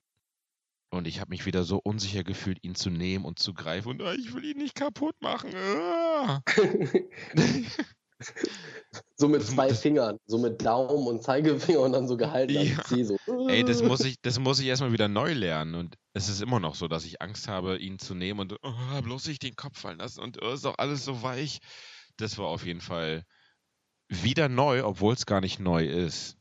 Und 0.92 1.08
ich 1.08 1.22
habe 1.22 1.30
mich 1.30 1.46
wieder 1.46 1.64
so 1.64 1.80
unsicher 1.82 2.24
gefühlt, 2.26 2.60
ihn 2.64 2.76
zu 2.76 2.90
nehmen 2.90 3.24
und 3.24 3.40
zu 3.40 3.54
greifen. 3.54 3.90
Und 3.90 4.02
oh, 4.02 4.12
ich 4.12 4.34
will 4.34 4.44
ihn 4.44 4.58
nicht 4.58 4.76
kaputt 4.76 5.16
machen. 5.22 5.50
Ah. 5.56 6.42
so 9.16 9.30
mit 9.30 9.42
zwei 9.42 9.70
das, 9.70 9.82
Fingern, 9.82 10.18
so 10.26 10.38
mit 10.38 10.66
Daumen 10.66 11.08
und 11.08 11.24
Zeigefinger 11.24 11.80
und 11.80 11.94
dann 11.94 12.10
so 12.10 12.18
gehalten 12.18 12.54
ja. 12.54 13.06
So. 13.06 13.18
Ey, 13.48 13.64
das 13.64 13.82
muss 13.82 14.02
ich, 14.02 14.18
das 14.22 14.38
muss 14.38 14.60
ich 14.60 14.68
erstmal 14.68 14.92
wieder 14.92 15.08
neu 15.08 15.32
lernen. 15.32 15.76
Und 15.76 15.96
es 16.12 16.28
ist 16.28 16.42
immer 16.42 16.60
noch 16.60 16.76
so, 16.76 16.90
dass 16.90 17.06
ich 17.06 17.22
Angst 17.22 17.48
habe, 17.48 17.78
ihn 17.78 17.98
zu 17.98 18.14
nehmen 18.14 18.42
und 18.42 18.58
oh, 18.62 19.02
bloß 19.02 19.28
nicht 19.28 19.44
den 19.44 19.56
Kopf 19.56 19.80
fallen 19.80 20.00
lassen 20.00 20.20
und 20.20 20.42
oh, 20.42 20.52
ist 20.52 20.66
doch 20.66 20.78
alles 20.78 21.06
so 21.06 21.24
weich. 21.24 21.60
Das 22.18 22.38
war 22.38 22.48
auf 22.48 22.66
jeden 22.66 22.82
Fall 22.82 23.24
wieder 24.10 24.50
neu, 24.50 24.84
obwohl 24.84 25.14
es 25.14 25.26
gar 25.26 25.40
nicht 25.40 25.60
neu 25.60 25.86
ist. 25.86 26.38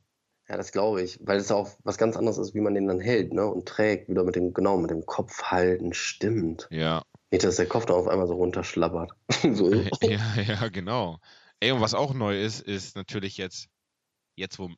Ja, 0.51 0.57
das 0.57 0.73
glaube 0.73 1.01
ich, 1.01 1.21
weil 1.23 1.39
es 1.39 1.53
auch 1.53 1.71
was 1.85 1.97
ganz 1.97 2.17
anderes 2.17 2.37
ist, 2.37 2.55
wie 2.55 2.61
man 2.61 2.75
den 2.75 2.89
dann 2.89 2.99
hält, 2.99 3.33
ne? 3.33 3.47
Und 3.47 3.69
trägt, 3.69 4.09
wieder 4.09 4.25
mit 4.25 4.35
dem, 4.35 4.53
genau, 4.53 4.79
mit 4.79 4.91
dem 4.91 5.07
Kopf 5.07 5.45
halten, 5.45 5.95
stimmt. 5.95 6.67
Ja. 6.73 7.05
Nicht, 7.31 7.45
dass 7.45 7.55
der 7.55 7.69
Kopf 7.69 7.87
da 7.87 7.95
auf 7.95 8.09
einmal 8.09 8.27
so 8.27 8.35
runterschlappert. 8.35 9.13
so. 9.53 9.73
ja, 10.03 10.21
ja, 10.45 10.69
genau. 10.69 11.19
Ey, 11.61 11.71
und 11.71 11.81
was 11.81 11.95
auch 11.95 12.15
neu 12.15 12.43
ist, 12.43 12.63
ist 12.63 12.97
natürlich 12.97 13.37
jetzt, 13.37 13.69
jetzt 14.35 14.59
wo 14.59 14.71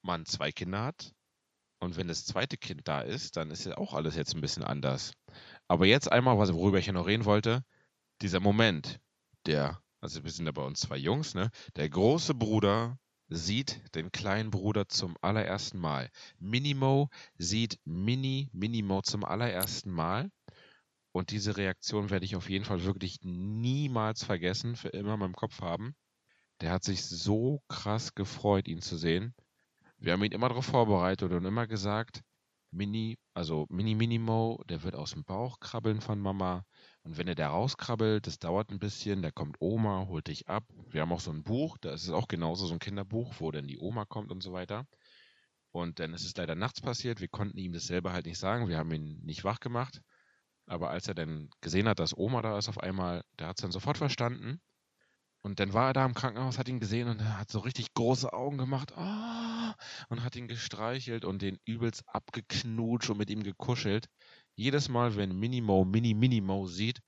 man 0.00 0.24
zwei 0.24 0.50
Kinder 0.50 0.84
hat 0.84 1.12
und 1.78 1.98
wenn 1.98 2.08
das 2.08 2.24
zweite 2.24 2.56
Kind 2.56 2.88
da 2.88 3.02
ist, 3.02 3.36
dann 3.36 3.50
ist 3.50 3.66
ja 3.66 3.76
auch 3.76 3.92
alles 3.92 4.16
jetzt 4.16 4.34
ein 4.34 4.40
bisschen 4.40 4.64
anders. 4.64 5.12
Aber 5.68 5.84
jetzt 5.84 6.10
einmal, 6.10 6.38
was, 6.38 6.54
worüber 6.54 6.78
ich 6.78 6.86
ja 6.86 6.94
noch 6.94 7.06
reden 7.06 7.26
wollte, 7.26 7.64
dieser 8.22 8.40
Moment, 8.40 8.98
der, 9.44 9.82
also 10.00 10.24
wir 10.24 10.30
sind 10.30 10.46
ja 10.46 10.52
bei 10.52 10.62
uns 10.62 10.80
zwei 10.80 10.96
Jungs, 10.96 11.34
ne? 11.34 11.50
Der 11.76 11.90
große 11.90 12.32
Bruder 12.32 12.98
sieht 13.28 13.94
den 13.94 14.10
kleinen 14.12 14.50
Bruder 14.50 14.88
zum 14.88 15.16
allerersten 15.20 15.78
Mal. 15.78 16.10
Minimo 16.38 17.10
sieht 17.36 17.78
Mini 17.84 18.48
Minimo 18.52 19.02
zum 19.02 19.24
allerersten 19.24 19.90
Mal. 19.90 20.30
Und 21.12 21.30
diese 21.30 21.56
Reaktion 21.56 22.10
werde 22.10 22.24
ich 22.24 22.36
auf 22.36 22.48
jeden 22.48 22.64
Fall 22.64 22.84
wirklich 22.84 23.18
niemals 23.22 24.24
vergessen, 24.24 24.76
für 24.76 24.88
immer 24.88 25.14
in 25.14 25.20
meinem 25.20 25.34
Kopf 25.34 25.60
haben. 25.60 25.94
Der 26.60 26.70
hat 26.70 26.84
sich 26.84 27.04
so 27.04 27.62
krass 27.68 28.14
gefreut, 28.14 28.68
ihn 28.68 28.82
zu 28.82 28.96
sehen. 28.96 29.34
Wir 29.98 30.12
haben 30.12 30.24
ihn 30.24 30.32
immer 30.32 30.48
darauf 30.48 30.66
vorbereitet 30.66 31.32
und 31.32 31.44
immer 31.44 31.66
gesagt, 31.66 32.22
Mini, 32.70 33.18
also 33.34 33.66
Mini 33.70 33.94
Minimo, 33.94 34.62
der 34.68 34.82
wird 34.82 34.94
aus 34.94 35.12
dem 35.12 35.24
Bauch 35.24 35.58
krabbeln 35.60 36.00
von 36.00 36.20
Mama. 36.20 36.64
Und 37.08 37.16
wenn 37.16 37.26
er 37.26 37.34
da 37.34 37.48
rauskrabbelt, 37.48 38.26
das 38.26 38.38
dauert 38.38 38.68
ein 38.68 38.78
bisschen, 38.78 39.22
da 39.22 39.30
kommt 39.30 39.56
Oma, 39.60 40.08
holt 40.08 40.26
dich 40.26 40.46
ab. 40.46 40.64
Wir 40.90 41.00
haben 41.00 41.10
auch 41.10 41.20
so 41.20 41.30
ein 41.30 41.42
Buch, 41.42 41.78
da 41.78 41.94
ist 41.94 42.02
es 42.02 42.10
auch 42.10 42.28
genauso 42.28 42.66
so 42.66 42.74
ein 42.74 42.80
Kinderbuch, 42.80 43.36
wo 43.38 43.50
dann 43.50 43.66
die 43.66 43.78
Oma 43.78 44.04
kommt 44.04 44.30
und 44.30 44.42
so 44.42 44.52
weiter. 44.52 44.86
Und 45.72 46.00
dann 46.00 46.12
ist 46.12 46.26
es 46.26 46.36
leider 46.36 46.54
nachts 46.54 46.82
passiert. 46.82 47.22
Wir 47.22 47.28
konnten 47.28 47.56
ihm 47.56 47.72
das 47.72 47.84
selber 47.84 48.12
halt 48.12 48.26
nicht 48.26 48.38
sagen. 48.38 48.68
Wir 48.68 48.76
haben 48.76 48.92
ihn 48.92 49.22
nicht 49.24 49.42
wach 49.42 49.58
gemacht. 49.58 50.02
Aber 50.66 50.90
als 50.90 51.08
er 51.08 51.14
dann 51.14 51.48
gesehen 51.62 51.88
hat, 51.88 51.98
dass 51.98 52.14
Oma 52.14 52.42
da 52.42 52.58
ist 52.58 52.68
auf 52.68 52.78
einmal, 52.78 53.24
der 53.38 53.46
hat 53.46 53.58
es 53.58 53.62
dann 53.62 53.72
sofort 53.72 53.96
verstanden. 53.96 54.60
Und 55.40 55.60
dann 55.60 55.72
war 55.72 55.86
er 55.86 55.92
da 55.94 56.04
im 56.04 56.12
Krankenhaus, 56.12 56.58
hat 56.58 56.68
ihn 56.68 56.78
gesehen 56.78 57.08
und 57.08 57.24
hat 57.24 57.50
so 57.50 57.60
richtig 57.60 57.94
große 57.94 58.34
Augen 58.34 58.58
gemacht 58.58 58.92
oh, 58.94 59.72
und 60.10 60.22
hat 60.22 60.36
ihn 60.36 60.46
gestreichelt 60.46 61.24
und 61.24 61.40
den 61.40 61.58
übelst 61.64 62.02
abgeknutscht 62.06 63.08
und 63.08 63.16
mit 63.16 63.30
ihm 63.30 63.42
gekuschelt. 63.42 64.10
Jedes 64.58 64.88
Mal, 64.88 65.14
wenn 65.14 65.38
Minimo 65.38 65.84
Mini 65.84 66.14
Minimo 66.14 66.66
sieht, 66.66 67.00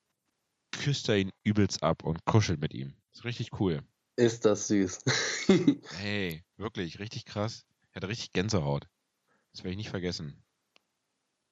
küsst 0.70 1.08
er 1.08 1.18
ihn 1.18 1.32
übelst 1.42 1.82
ab 1.82 2.04
und 2.04 2.24
kuschelt 2.24 2.60
mit 2.60 2.72
ihm. 2.72 2.94
Ist 3.12 3.24
richtig 3.24 3.58
cool. 3.58 3.82
Ist 4.14 4.44
das 4.44 4.68
süß. 4.68 5.02
hey, 5.98 6.44
wirklich, 6.58 7.00
richtig 7.00 7.24
krass. 7.24 7.66
Er 7.90 7.96
hatte 7.96 8.08
richtig 8.08 8.32
Gänsehaut. 8.32 8.86
Das 9.50 9.64
werde 9.64 9.72
ich 9.72 9.78
nicht 9.78 9.90
vergessen. 9.90 10.44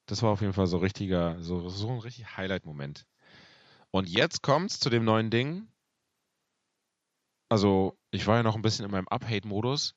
Das 0.05 0.21
war 0.21 0.31
auf 0.31 0.39
jeden 0.39 0.53
Fall 0.53 0.67
so 0.67 0.77
richtiger, 0.77 1.43
so, 1.43 1.67
so 1.67 1.89
ein 1.89 1.99
richtig 1.99 2.37
Highlight-Moment. 2.37 3.05
Und 3.91 4.07
jetzt 4.07 4.41
kommt's 4.41 4.79
zu 4.79 4.89
dem 4.89 5.03
neuen 5.03 5.29
Ding. 5.29 5.67
Also, 7.49 7.99
ich 8.11 8.25
war 8.25 8.37
ja 8.37 8.43
noch 8.43 8.55
ein 8.55 8.61
bisschen 8.61 8.85
in 8.85 8.91
meinem 8.91 9.09
Up-Hate-Modus. 9.09 9.95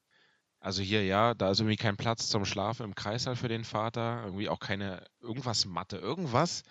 Also 0.62 0.80
hier, 0.80 1.04
ja, 1.04 1.34
da 1.34 1.50
ist 1.50 1.58
irgendwie 1.58 1.76
kein 1.76 1.96
Platz 1.96 2.28
zum 2.28 2.44
Schlafen 2.44 2.84
im 2.84 2.94
Kreißsaal 2.94 3.34
für 3.34 3.48
den 3.48 3.64
Vater. 3.64 4.22
Irgendwie 4.24 4.48
auch 4.48 4.60
keine, 4.60 5.04
irgendwas 5.20 5.66
Matte, 5.66 5.96
irgendwas. 5.96 6.62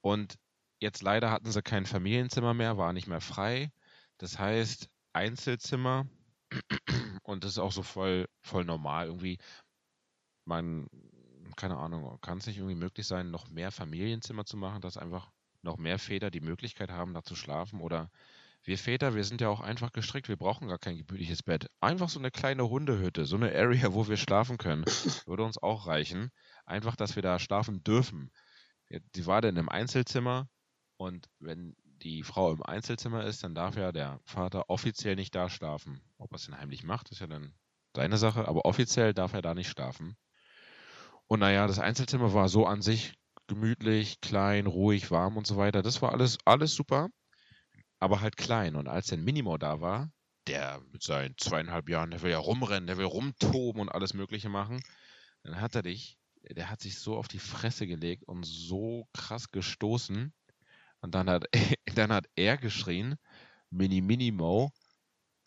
Und 0.00 0.36
jetzt 0.80 1.00
leider 1.02 1.30
hatten 1.30 1.52
sie 1.52 1.62
kein 1.62 1.86
Familienzimmer 1.86 2.54
mehr, 2.54 2.76
war 2.76 2.92
nicht 2.92 3.06
mehr 3.06 3.20
frei. 3.20 3.70
Das 4.18 4.40
heißt, 4.40 4.90
Einzelzimmer. 5.12 6.06
Und 7.22 7.44
das 7.44 7.52
ist 7.52 7.58
auch 7.58 7.70
so 7.70 7.82
voll, 7.84 8.26
voll 8.42 8.64
normal. 8.64 9.06
Irgendwie, 9.06 9.38
man, 10.44 10.88
keine 11.56 11.76
Ahnung, 11.76 12.18
kann 12.22 12.38
es 12.38 12.46
nicht 12.48 12.58
irgendwie 12.58 12.74
möglich 12.74 13.06
sein, 13.06 13.30
noch 13.30 13.48
mehr 13.48 13.70
Familienzimmer 13.70 14.44
zu 14.44 14.56
machen, 14.56 14.80
dass 14.80 14.96
einfach 14.98 15.30
noch 15.62 15.76
mehr 15.76 16.00
Väter 16.00 16.32
die 16.32 16.40
Möglichkeit 16.40 16.90
haben, 16.90 17.14
da 17.14 17.22
zu 17.22 17.36
schlafen 17.36 17.80
oder 17.80 18.10
wir 18.66 18.78
Väter, 18.78 19.14
wir 19.14 19.22
sind 19.22 19.40
ja 19.40 19.48
auch 19.48 19.60
einfach 19.60 19.92
gestrickt, 19.92 20.28
wir 20.28 20.36
brauchen 20.36 20.66
gar 20.66 20.78
kein 20.78 20.96
gemütliches 20.96 21.44
Bett. 21.44 21.70
Einfach 21.80 22.08
so 22.08 22.18
eine 22.18 22.32
kleine 22.32 22.68
Hundehütte, 22.68 23.24
so 23.24 23.36
eine 23.36 23.54
Area, 23.54 23.94
wo 23.94 24.08
wir 24.08 24.16
schlafen 24.16 24.58
können, 24.58 24.84
würde 25.26 25.44
uns 25.44 25.56
auch 25.62 25.86
reichen. 25.86 26.30
Einfach, 26.64 26.96
dass 26.96 27.14
wir 27.14 27.22
da 27.22 27.38
schlafen 27.38 27.84
dürfen. 27.84 28.32
Die 28.90 29.26
war 29.26 29.40
dann 29.40 29.56
im 29.56 29.68
Einzelzimmer 29.68 30.48
und 30.96 31.28
wenn 31.38 31.76
die 31.84 32.24
Frau 32.24 32.52
im 32.52 32.62
Einzelzimmer 32.62 33.24
ist, 33.24 33.44
dann 33.44 33.54
darf 33.54 33.76
ja 33.76 33.92
der 33.92 34.20
Vater 34.24 34.68
offiziell 34.68 35.14
nicht 35.14 35.34
da 35.34 35.48
schlafen. 35.48 36.00
Ob 36.18 36.32
er 36.32 36.36
es 36.36 36.46
denn 36.46 36.58
heimlich 36.58 36.82
macht, 36.82 37.10
ist 37.10 37.20
ja 37.20 37.28
dann 37.28 37.54
seine 37.94 38.18
Sache, 38.18 38.48
aber 38.48 38.64
offiziell 38.64 39.14
darf 39.14 39.32
er 39.32 39.42
da 39.42 39.54
nicht 39.54 39.70
schlafen. 39.70 40.16
Und 41.28 41.40
naja, 41.40 41.66
das 41.66 41.78
Einzelzimmer 41.78 42.34
war 42.34 42.48
so 42.48 42.66
an 42.66 42.82
sich 42.82 43.14
gemütlich, 43.46 44.20
klein, 44.20 44.66
ruhig, 44.66 45.10
warm 45.12 45.36
und 45.36 45.46
so 45.46 45.56
weiter. 45.56 45.82
Das 45.82 46.02
war 46.02 46.12
alles, 46.12 46.38
alles 46.44 46.74
super 46.74 47.10
aber 47.98 48.20
halt 48.20 48.36
klein. 48.36 48.76
Und 48.76 48.88
als 48.88 49.06
dann 49.06 49.24
Minimo 49.24 49.56
da 49.58 49.80
war, 49.80 50.10
der 50.46 50.80
mit 50.92 51.02
seinen 51.02 51.36
zweieinhalb 51.38 51.88
Jahren, 51.88 52.10
der 52.10 52.22
will 52.22 52.30
ja 52.30 52.38
rumrennen, 52.38 52.86
der 52.86 52.98
will 52.98 53.06
rumtoben 53.06 53.80
und 53.80 53.88
alles 53.88 54.14
Mögliche 54.14 54.48
machen, 54.48 54.82
dann 55.42 55.60
hat 55.60 55.74
er 55.74 55.82
dich, 55.82 56.18
der 56.42 56.70
hat 56.70 56.80
sich 56.80 56.98
so 56.98 57.16
auf 57.16 57.28
die 57.28 57.38
Fresse 57.38 57.86
gelegt 57.86 58.24
und 58.24 58.44
so 58.44 59.08
krass 59.12 59.50
gestoßen. 59.50 60.32
Und 61.00 61.14
dann 61.14 61.28
hat, 61.28 61.44
dann 61.94 62.12
hat 62.12 62.26
er 62.36 62.56
geschrien, 62.56 63.16
Mini 63.70 64.00
Minimo, 64.00 64.72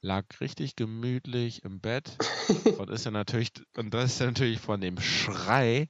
lag 0.01 0.25
richtig 0.39 0.75
gemütlich 0.75 1.63
im 1.63 1.79
Bett 1.82 2.18
und 2.77 2.89
ist 2.89 3.06
dann 3.06 3.13
natürlich, 3.13 3.51
und 3.75 3.94
das 3.94 4.12
ist 4.12 4.22
dann 4.22 4.29
natürlich 4.29 4.60
von 4.60 4.82
dem 4.82 5.00
Schrei 5.00 5.89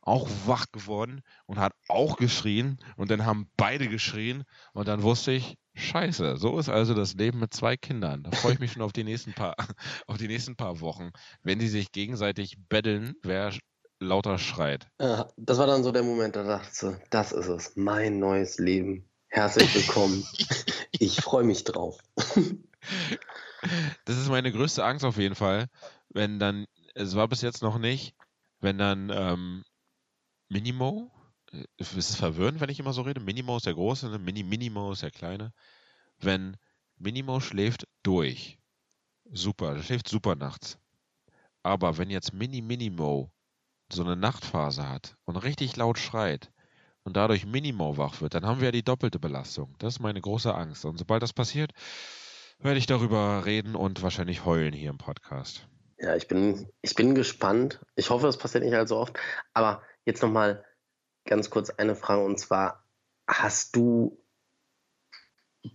auch 0.00 0.28
wach 0.46 0.72
geworden 0.72 1.22
und 1.46 1.58
hat 1.58 1.74
auch 1.88 2.16
geschrien 2.16 2.78
und 2.96 3.10
dann 3.10 3.26
haben 3.26 3.50
beide 3.56 3.88
geschrien 3.88 4.44
und 4.72 4.88
dann 4.88 5.02
wusste 5.02 5.32
ich, 5.32 5.58
Scheiße, 5.74 6.36
so 6.36 6.58
ist 6.58 6.68
also 6.68 6.94
das 6.94 7.14
Leben 7.14 7.38
mit 7.38 7.54
zwei 7.54 7.76
Kindern. 7.76 8.24
Da 8.24 8.32
freue 8.32 8.54
ich 8.54 8.60
mich 8.60 8.72
schon 8.72 8.82
auf 8.82 8.92
die 8.92 9.04
nächsten 9.04 9.32
paar, 9.32 9.54
auf 10.06 10.18
die 10.18 10.28
nächsten 10.28 10.56
paar 10.56 10.80
Wochen, 10.80 11.10
wenn 11.42 11.58
die 11.58 11.68
sich 11.68 11.92
gegenseitig 11.92 12.56
betteln, 12.68 13.14
wer 13.22 13.52
lauter 14.00 14.38
schreit. 14.38 14.88
Ja, 15.00 15.28
das 15.36 15.58
war 15.58 15.66
dann 15.66 15.84
so 15.84 15.92
der 15.92 16.02
Moment, 16.02 16.36
da 16.36 16.42
dachte 16.42 16.98
ich, 17.00 17.08
das 17.10 17.32
ist 17.32 17.46
es, 17.46 17.76
mein 17.76 18.18
neues 18.18 18.58
Leben. 18.58 19.08
Herzlich 19.28 19.72
willkommen. 19.74 20.24
ich 20.92 21.20
freue 21.20 21.44
mich 21.44 21.64
drauf. 21.64 21.98
das 24.04 24.16
ist 24.16 24.28
meine 24.28 24.50
größte 24.50 24.84
Angst 24.84 25.04
auf 25.04 25.18
jeden 25.18 25.36
Fall, 25.36 25.66
wenn 26.08 26.38
dann, 26.38 26.66
es 26.94 27.14
war 27.14 27.28
bis 27.28 27.42
jetzt 27.42 27.62
noch 27.62 27.78
nicht, 27.78 28.14
wenn 28.60 28.78
dann 28.78 29.10
ähm, 29.14 29.62
Minimo, 30.48 31.12
äh, 31.52 31.64
ist 31.78 31.96
es 31.96 32.16
verwirrend, 32.16 32.60
wenn 32.60 32.70
ich 32.70 32.80
immer 32.80 32.92
so 32.92 33.02
rede? 33.02 33.20
Minimo 33.20 33.56
ist 33.56 33.66
der 33.66 33.74
Große, 33.74 34.08
ne? 34.08 34.18
Mini 34.18 34.42
Minimo 34.42 34.92
ist 34.92 35.02
der 35.02 35.10
Kleine. 35.10 35.52
Wenn 36.18 36.56
Minimo 36.96 37.40
schläft 37.40 37.86
durch, 38.02 38.58
super, 39.32 39.74
der 39.74 39.82
schläft 39.82 40.08
super 40.08 40.34
nachts. 40.34 40.78
Aber 41.62 41.98
wenn 41.98 42.10
jetzt 42.10 42.32
Mini 42.32 42.62
Minimo 42.62 43.32
so 43.92 44.02
eine 44.02 44.16
Nachtphase 44.16 44.88
hat 44.88 45.16
und 45.24 45.36
richtig 45.36 45.76
laut 45.76 45.98
schreit 45.98 46.50
und 47.04 47.16
dadurch 47.16 47.46
Minimo 47.46 47.96
wach 47.96 48.20
wird, 48.20 48.34
dann 48.34 48.46
haben 48.46 48.60
wir 48.60 48.66
ja 48.66 48.72
die 48.72 48.84
doppelte 48.84 49.18
Belastung. 49.18 49.74
Das 49.78 49.94
ist 49.94 50.00
meine 50.00 50.20
große 50.20 50.54
Angst. 50.54 50.84
Und 50.84 50.98
sobald 50.98 51.22
das 51.22 51.32
passiert, 51.32 51.72
werde 52.58 52.78
ich 52.78 52.86
darüber 52.86 53.44
reden 53.44 53.74
und 53.74 54.02
wahrscheinlich 54.02 54.44
heulen 54.44 54.72
hier 54.72 54.90
im 54.90 54.98
Podcast. 54.98 55.66
Ja, 55.98 56.16
ich 56.16 56.28
bin, 56.28 56.68
ich 56.82 56.94
bin 56.94 57.14
gespannt. 57.14 57.80
Ich 57.94 58.10
hoffe, 58.10 58.26
das 58.26 58.38
passiert 58.38 58.64
nicht 58.64 58.74
allzu 58.74 58.96
oft. 58.96 59.18
Aber 59.52 59.82
jetzt 60.04 60.22
nochmal 60.22 60.64
ganz 61.30 61.48
kurz 61.48 61.70
eine 61.70 61.94
Frage 61.94 62.22
und 62.22 62.38
zwar, 62.38 62.84
hast 63.26 63.76
du 63.76 64.20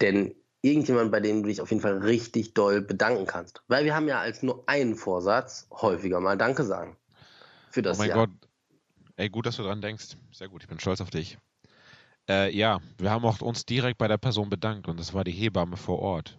denn 0.02 0.36
irgendjemand, 0.62 1.12
bei 1.12 1.22
dem 1.22 1.42
du 1.42 1.48
dich 1.48 1.62
auf 1.62 1.72
jeden 1.72 1.82
Fall 1.82 2.00
richtig 2.00 2.54
doll 2.54 2.82
bedanken 2.82 3.26
kannst? 3.26 3.64
Weil 3.68 3.86
wir 3.86 3.96
haben 3.96 4.08
ja 4.08 4.20
als 4.20 4.44
nur 4.44 4.68
einen 4.68 4.96
Vorsatz 4.96 5.68
häufiger 5.72 6.20
mal 6.20 6.38
Danke 6.38 6.66
sagen. 6.66 6.98
Für 7.72 7.82
das 7.82 7.98
oh 7.98 8.02
mein 8.02 8.10
Jahr. 8.10 8.28
Gott. 8.28 8.36
Ey, 9.16 9.30
gut, 9.30 9.46
dass 9.46 9.56
du 9.56 9.64
dran 9.64 9.82
denkst. 9.82 10.18
Sehr 10.34 10.50
gut, 10.50 10.62
ich 10.62 10.68
bin 10.68 10.80
stolz 10.80 11.00
auf 11.00 11.10
dich. 11.10 11.38
Äh, 12.28 12.54
ja, 12.54 12.82
wir 12.98 13.12
haben 13.12 13.24
auch 13.24 13.40
uns 13.40 13.66
direkt 13.66 13.98
bei 13.98 14.10
der 14.10 14.18
Person 14.18 14.50
bedankt 14.50 14.90
und 14.90 15.00
das 15.00 15.14
war 15.14 15.24
die 15.24 15.32
Hebamme 15.32 15.78
vor 15.78 16.00
Ort 16.00 16.38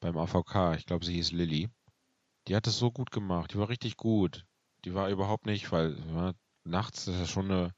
beim 0.00 0.16
AVK. 0.16 0.74
Ich 0.76 0.86
glaube, 0.86 1.04
sie 1.04 1.14
hieß 1.14 1.30
Lilly. 1.30 1.68
Die 2.48 2.56
hat 2.56 2.66
es 2.66 2.78
so 2.78 2.90
gut 2.90 3.12
gemacht. 3.12 3.52
Die 3.52 3.58
war 3.58 3.68
richtig 3.68 3.96
gut. 3.96 4.44
Die 4.84 4.94
war 4.94 5.08
überhaupt 5.08 5.46
nicht, 5.46 5.70
weil 5.70 5.96
ja, 6.12 6.32
nachts 6.64 7.06
ist 7.06 7.18
ja 7.18 7.26
schon 7.26 7.44
eine 7.44 7.74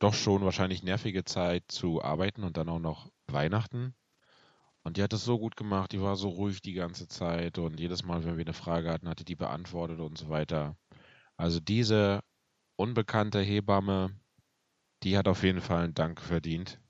doch 0.00 0.14
schon 0.14 0.44
wahrscheinlich 0.44 0.82
nervige 0.82 1.24
Zeit 1.24 1.64
zu 1.68 2.02
arbeiten 2.02 2.42
und 2.42 2.56
dann 2.56 2.68
auch 2.68 2.80
noch 2.80 3.12
Weihnachten. 3.28 3.94
Und 4.82 4.96
die 4.96 5.02
hat 5.02 5.12
es 5.12 5.24
so 5.24 5.38
gut 5.38 5.56
gemacht, 5.56 5.92
die 5.92 6.00
war 6.00 6.16
so 6.16 6.30
ruhig 6.30 6.62
die 6.62 6.72
ganze 6.72 7.06
Zeit 7.06 7.58
und 7.58 7.78
jedes 7.78 8.02
Mal, 8.02 8.24
wenn 8.24 8.38
wir 8.38 8.44
eine 8.44 8.54
Frage 8.54 8.90
hatten, 8.90 9.08
hatte 9.08 9.24
die 9.24 9.36
beantwortet 9.36 10.00
und 10.00 10.16
so 10.18 10.30
weiter. 10.30 10.76
Also 11.36 11.60
diese 11.60 12.22
unbekannte 12.76 13.40
Hebamme, 13.40 14.18
die 15.02 15.18
hat 15.18 15.28
auf 15.28 15.42
jeden 15.42 15.60
Fall 15.60 15.84
einen 15.84 15.94
Dank 15.94 16.20
verdient. 16.20 16.80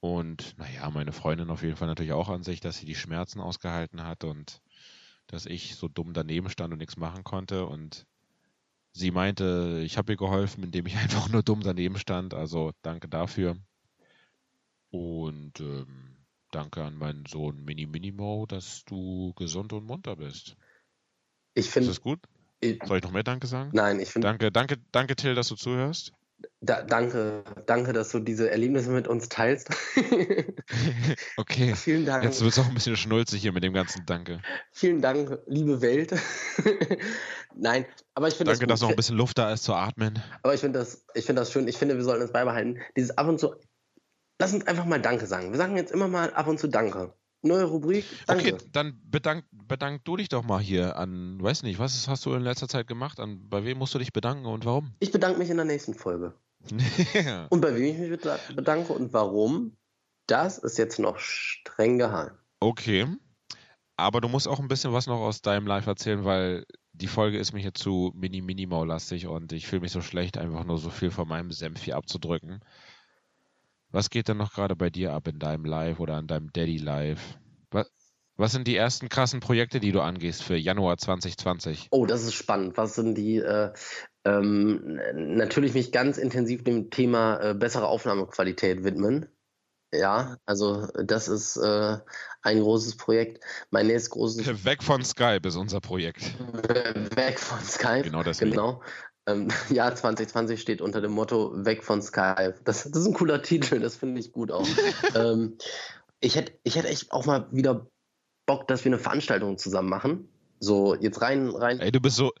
Und 0.00 0.56
naja, 0.56 0.88
meine 0.90 1.12
Freundin 1.12 1.50
auf 1.50 1.62
jeden 1.62 1.76
Fall 1.76 1.88
natürlich 1.88 2.12
auch 2.12 2.28
an 2.28 2.44
sich, 2.44 2.60
dass 2.60 2.78
sie 2.78 2.86
die 2.86 2.94
Schmerzen 2.94 3.40
ausgehalten 3.40 4.04
hat 4.04 4.22
und 4.22 4.60
dass 5.26 5.46
ich 5.46 5.74
so 5.74 5.88
dumm 5.88 6.12
daneben 6.12 6.48
stand 6.48 6.72
und 6.72 6.78
nichts 6.78 6.96
machen 6.96 7.24
konnte. 7.24 7.66
Und 7.66 8.06
sie 8.96 9.10
meinte, 9.10 9.82
ich 9.84 9.98
habe 9.98 10.12
ihr 10.12 10.16
geholfen, 10.16 10.64
indem 10.64 10.86
ich 10.86 10.96
einfach 10.96 11.28
nur 11.28 11.42
dumm 11.42 11.60
daneben 11.62 11.98
stand. 11.98 12.34
Also 12.34 12.72
danke 12.82 13.08
dafür. 13.08 13.56
Und 14.90 15.60
ähm, 15.60 16.16
danke 16.50 16.82
an 16.82 16.96
meinen 16.96 17.26
Sohn 17.26 17.64
Mini 17.64 17.86
Minimo, 17.86 18.46
dass 18.46 18.84
du 18.84 19.34
gesund 19.34 19.72
und 19.72 19.84
munter 19.84 20.16
bist. 20.16 20.56
Ich 21.54 21.66
Ist 21.66 21.72
finde. 21.72 21.88
das 21.88 22.00
gut? 22.00 22.20
Soll 22.84 22.98
ich 22.98 23.04
noch 23.04 23.12
mehr 23.12 23.22
Danke 23.22 23.46
sagen? 23.46 23.70
Nein, 23.74 24.00
ich 24.00 24.10
finde. 24.10 24.28
Danke, 24.28 24.50
danke, 24.50 24.78
danke 24.90 25.14
Till, 25.14 25.34
dass 25.34 25.48
du 25.48 25.56
zuhörst. 25.56 26.12
Da, 26.60 26.82
danke, 26.82 27.44
danke, 27.66 27.92
dass 27.92 28.10
du 28.10 28.18
diese 28.18 28.50
Erlebnisse 28.50 28.90
mit 28.90 29.08
uns 29.08 29.28
teilst. 29.28 29.70
okay. 31.36 31.74
Vielen 31.74 32.04
Dank. 32.04 32.24
Jetzt 32.24 32.40
wird 32.42 32.52
es 32.52 32.58
auch 32.58 32.66
ein 32.66 32.74
bisschen 32.74 32.96
schnulzig 32.96 33.40
hier 33.40 33.52
mit 33.52 33.62
dem 33.62 33.72
ganzen 33.72 34.04
Danke. 34.04 34.42
Vielen 34.72 35.00
Dank, 35.00 35.38
liebe 35.46 35.80
Welt. 35.80 36.14
Nein, 37.54 37.86
aber 38.14 38.28
ich 38.28 38.34
finde 38.34 38.52
Danke, 38.52 38.66
das 38.66 38.80
dass 38.80 38.82
noch 38.82 38.90
ein 38.90 38.96
bisschen 38.96 39.16
Luft 39.16 39.38
da 39.38 39.52
ist 39.52 39.64
zu 39.64 39.74
atmen. 39.74 40.22
Aber 40.42 40.54
ich 40.54 40.60
finde 40.60 40.78
das, 40.78 41.06
ich 41.14 41.24
finde 41.24 41.40
das 41.40 41.52
schön. 41.52 41.68
Ich 41.68 41.78
finde, 41.78 41.96
wir 41.96 42.04
sollten 42.04 42.24
es 42.24 42.32
beibehalten. 42.32 42.80
Dieses 42.96 43.16
ab 43.16 43.28
und 43.28 43.38
zu. 43.38 43.54
Lass 44.38 44.52
uns 44.52 44.66
einfach 44.66 44.84
mal 44.84 45.00
Danke 45.00 45.26
sagen. 45.26 45.52
Wir 45.52 45.58
sagen 45.58 45.76
jetzt 45.76 45.92
immer 45.92 46.08
mal 46.08 46.32
ab 46.34 46.48
und 46.48 46.58
zu 46.58 46.68
Danke. 46.68 47.14
Neue 47.42 47.64
Rubrik. 47.64 48.04
Danke. 48.26 48.54
Okay, 48.54 48.64
dann 48.72 49.00
bedank, 49.04 49.44
bedank 49.52 50.04
du 50.04 50.16
dich 50.16 50.28
doch 50.28 50.42
mal 50.42 50.60
hier 50.60 50.96
an, 50.96 51.40
weiß 51.40 51.62
nicht, 51.62 51.78
was 51.78 52.08
hast 52.08 52.26
du 52.26 52.32
in 52.34 52.42
letzter 52.42 52.68
Zeit 52.68 52.86
gemacht? 52.88 53.20
An, 53.20 53.48
bei 53.48 53.64
wem 53.64 53.78
musst 53.78 53.94
du 53.94 53.98
dich 53.98 54.12
bedanken 54.12 54.46
und 54.46 54.64
warum? 54.64 54.94
Ich 55.00 55.12
bedanke 55.12 55.38
mich 55.38 55.50
in 55.50 55.56
der 55.56 55.66
nächsten 55.66 55.94
Folge. 55.94 56.34
Ja. 57.14 57.46
Und 57.50 57.60
bei 57.60 57.74
wem 57.76 57.84
ich 57.84 57.98
mich 57.98 58.10
beda- 58.10 58.40
bedanke 58.54 58.92
und 58.92 59.12
warum, 59.12 59.76
das 60.26 60.58
ist 60.58 60.78
jetzt 60.78 60.98
noch 60.98 61.18
streng 61.18 61.98
geheim. 61.98 62.30
okay. 62.60 63.06
Aber 63.98 64.20
du 64.20 64.28
musst 64.28 64.46
auch 64.46 64.58
ein 64.60 64.68
bisschen 64.68 64.92
was 64.92 65.06
noch 65.06 65.20
aus 65.20 65.40
deinem 65.40 65.66
Live 65.66 65.86
erzählen, 65.86 66.24
weil 66.24 66.66
die 66.92 67.06
Folge 67.06 67.38
ist 67.38 67.52
mir 67.54 67.60
hier 67.60 67.72
zu 67.72 68.12
mini 68.14 68.42
minimal 68.42 68.86
lastig 68.86 69.26
und 69.26 69.52
ich 69.52 69.66
fühle 69.66 69.80
mich 69.82 69.92
so 69.92 70.02
schlecht, 70.02 70.36
einfach 70.36 70.64
nur 70.64 70.76
so 70.76 70.90
viel 70.90 71.10
von 71.10 71.26
meinem 71.28 71.50
Senf 71.50 71.82
hier 71.82 71.96
abzudrücken. 71.96 72.60
Was 73.90 74.10
geht 74.10 74.28
denn 74.28 74.36
noch 74.36 74.52
gerade 74.52 74.76
bei 74.76 74.90
dir 74.90 75.12
ab 75.12 75.28
in 75.28 75.38
deinem 75.38 75.64
Live 75.64 76.00
oder 76.00 76.14
an 76.14 76.26
deinem 76.26 76.52
Daddy 76.52 76.78
Live? 76.78 77.38
Was, 77.70 77.90
was 78.36 78.52
sind 78.52 78.66
die 78.66 78.76
ersten 78.76 79.08
krassen 79.08 79.40
Projekte, 79.40 79.80
die 79.80 79.92
du 79.92 80.00
angehst 80.00 80.42
für 80.42 80.56
Januar 80.56 80.98
2020? 80.98 81.88
Oh, 81.90 82.06
das 82.06 82.22
ist 82.24 82.34
spannend. 82.34 82.76
Was 82.76 82.94
sind 82.94 83.14
die? 83.16 83.36
Äh, 83.36 83.72
ähm, 84.24 85.00
natürlich 85.14 85.74
mich 85.74 85.92
ganz 85.92 86.18
intensiv 86.18 86.64
dem 86.64 86.90
Thema 86.90 87.40
äh, 87.40 87.54
bessere 87.54 87.86
Aufnahmequalität 87.86 88.84
widmen. 88.84 89.28
Ja, 89.92 90.36
also 90.44 90.88
das 91.04 91.28
ist 91.28 91.56
äh, 91.56 91.98
ein 92.42 92.60
großes 92.60 92.96
Projekt. 92.96 93.42
Mein 93.70 93.86
nächstes 93.86 94.10
großes 94.10 94.64
Weg 94.64 94.82
von 94.82 95.04
Skype 95.04 95.46
ist 95.46 95.56
unser 95.56 95.80
Projekt. 95.80 96.22
Weg 97.16 97.38
von 97.38 97.60
Skype. 97.60 98.02
Genau 98.02 98.22
deswegen. 98.22 98.50
Genau. 98.50 98.82
Ähm, 99.26 99.48
Jahr 99.70 99.94
2020 99.94 100.60
steht 100.60 100.80
unter 100.80 101.00
dem 101.00 101.12
Motto 101.12 101.52
Weg 101.64 101.84
von 101.84 102.00
Skype. 102.02 102.54
Das, 102.64 102.84
das 102.84 103.02
ist 103.02 103.06
ein 103.06 103.14
cooler 103.14 103.42
Titel, 103.42 103.80
das 103.80 103.96
finde 103.96 104.20
ich 104.20 104.32
gut 104.32 104.50
auch. 104.50 104.66
ähm, 105.14 105.56
ich 106.20 106.36
hätte 106.36 106.52
ich 106.62 106.76
hätt 106.76 106.84
echt 106.84 107.12
auch 107.12 107.26
mal 107.26 107.48
wieder 107.52 107.86
Bock, 108.46 108.68
dass 108.68 108.84
wir 108.84 108.90
eine 108.90 108.98
Veranstaltung 108.98 109.58
zusammen 109.58 109.88
machen. 109.88 110.28
So, 110.60 110.94
jetzt 110.94 111.20
rein, 111.20 111.50
rein. 111.50 111.80
Ey, 111.80 111.92
du 111.92 112.00
bist 112.00 112.16
so, 112.16 112.32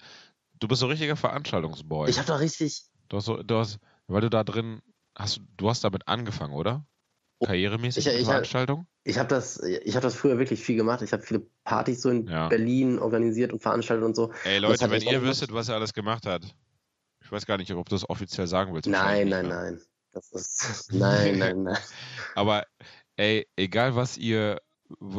du 0.60 0.68
bist 0.68 0.80
so 0.80 0.86
richtiger 0.86 1.16
Veranstaltungsboy. 1.16 2.08
Ich 2.08 2.18
habe 2.18 2.28
da 2.28 2.36
richtig. 2.36 2.84
Du 3.08 3.18
hast 3.18 3.26
so, 3.26 3.42
du 3.42 3.56
hast, 3.56 3.78
weil 4.06 4.22
du 4.22 4.30
da 4.30 4.44
drin 4.44 4.80
hast, 5.16 5.40
du 5.56 5.68
hast 5.68 5.84
damit 5.84 6.08
angefangen, 6.08 6.54
oder? 6.54 6.86
Oh, 7.38 7.46
Karrieremäßig 7.46 8.06
ich- 8.06 8.20
ich- 8.20 8.24
Veranstaltung? 8.26 8.86
Ich 9.04 9.18
habe 9.18 9.28
das, 9.28 9.62
ich 9.62 9.94
habe 9.94 10.02
das 10.02 10.16
früher 10.16 10.38
wirklich 10.38 10.60
viel 10.60 10.76
gemacht. 10.76 11.00
Ich 11.02 11.12
habe 11.12 11.22
viele 11.22 11.46
Partys 11.62 12.02
so 12.02 12.10
in 12.10 12.26
Ja. 12.26 12.48
Berlin 12.48 12.98
organisiert 12.98 13.52
und 13.52 13.60
veranstaltet 13.62 14.04
und 14.04 14.16
so. 14.16 14.32
Ey 14.44 14.58
Leute, 14.58 14.90
wenn 14.90 15.02
ihr 15.02 15.22
wüsstet, 15.22 15.52
was 15.52 15.68
er 15.68 15.76
alles 15.76 15.92
gemacht 15.92 16.26
hat. 16.26 16.42
Ich 17.26 17.32
weiß 17.32 17.44
gar 17.44 17.56
nicht, 17.56 17.72
ob 17.72 17.88
du 17.88 17.96
das 17.96 18.08
offiziell 18.08 18.46
sagen 18.46 18.72
willst. 18.72 18.88
Nein, 18.88 19.28
nein, 19.28 19.46
nicht, 19.46 19.52
ne? 19.52 19.62
nein. 19.62 19.82
Das 20.12 20.30
ist, 20.30 20.88
nein, 20.92 21.38
nein, 21.38 21.64
nein. 21.64 21.78
Aber 22.36 22.64
ey, 23.16 23.48
egal 23.56 23.96
was 23.96 24.16
ihr, 24.16 24.62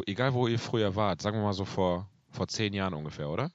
egal 0.06 0.32
wo 0.32 0.46
ihr 0.48 0.58
früher 0.58 0.96
wart, 0.96 1.20
sagen 1.20 1.36
wir 1.36 1.42
mal 1.42 1.52
so 1.52 1.66
vor, 1.66 2.10
vor 2.30 2.48
zehn 2.48 2.72
Jahren 2.72 2.94
ungefähr, 2.94 3.28
oder? 3.28 3.50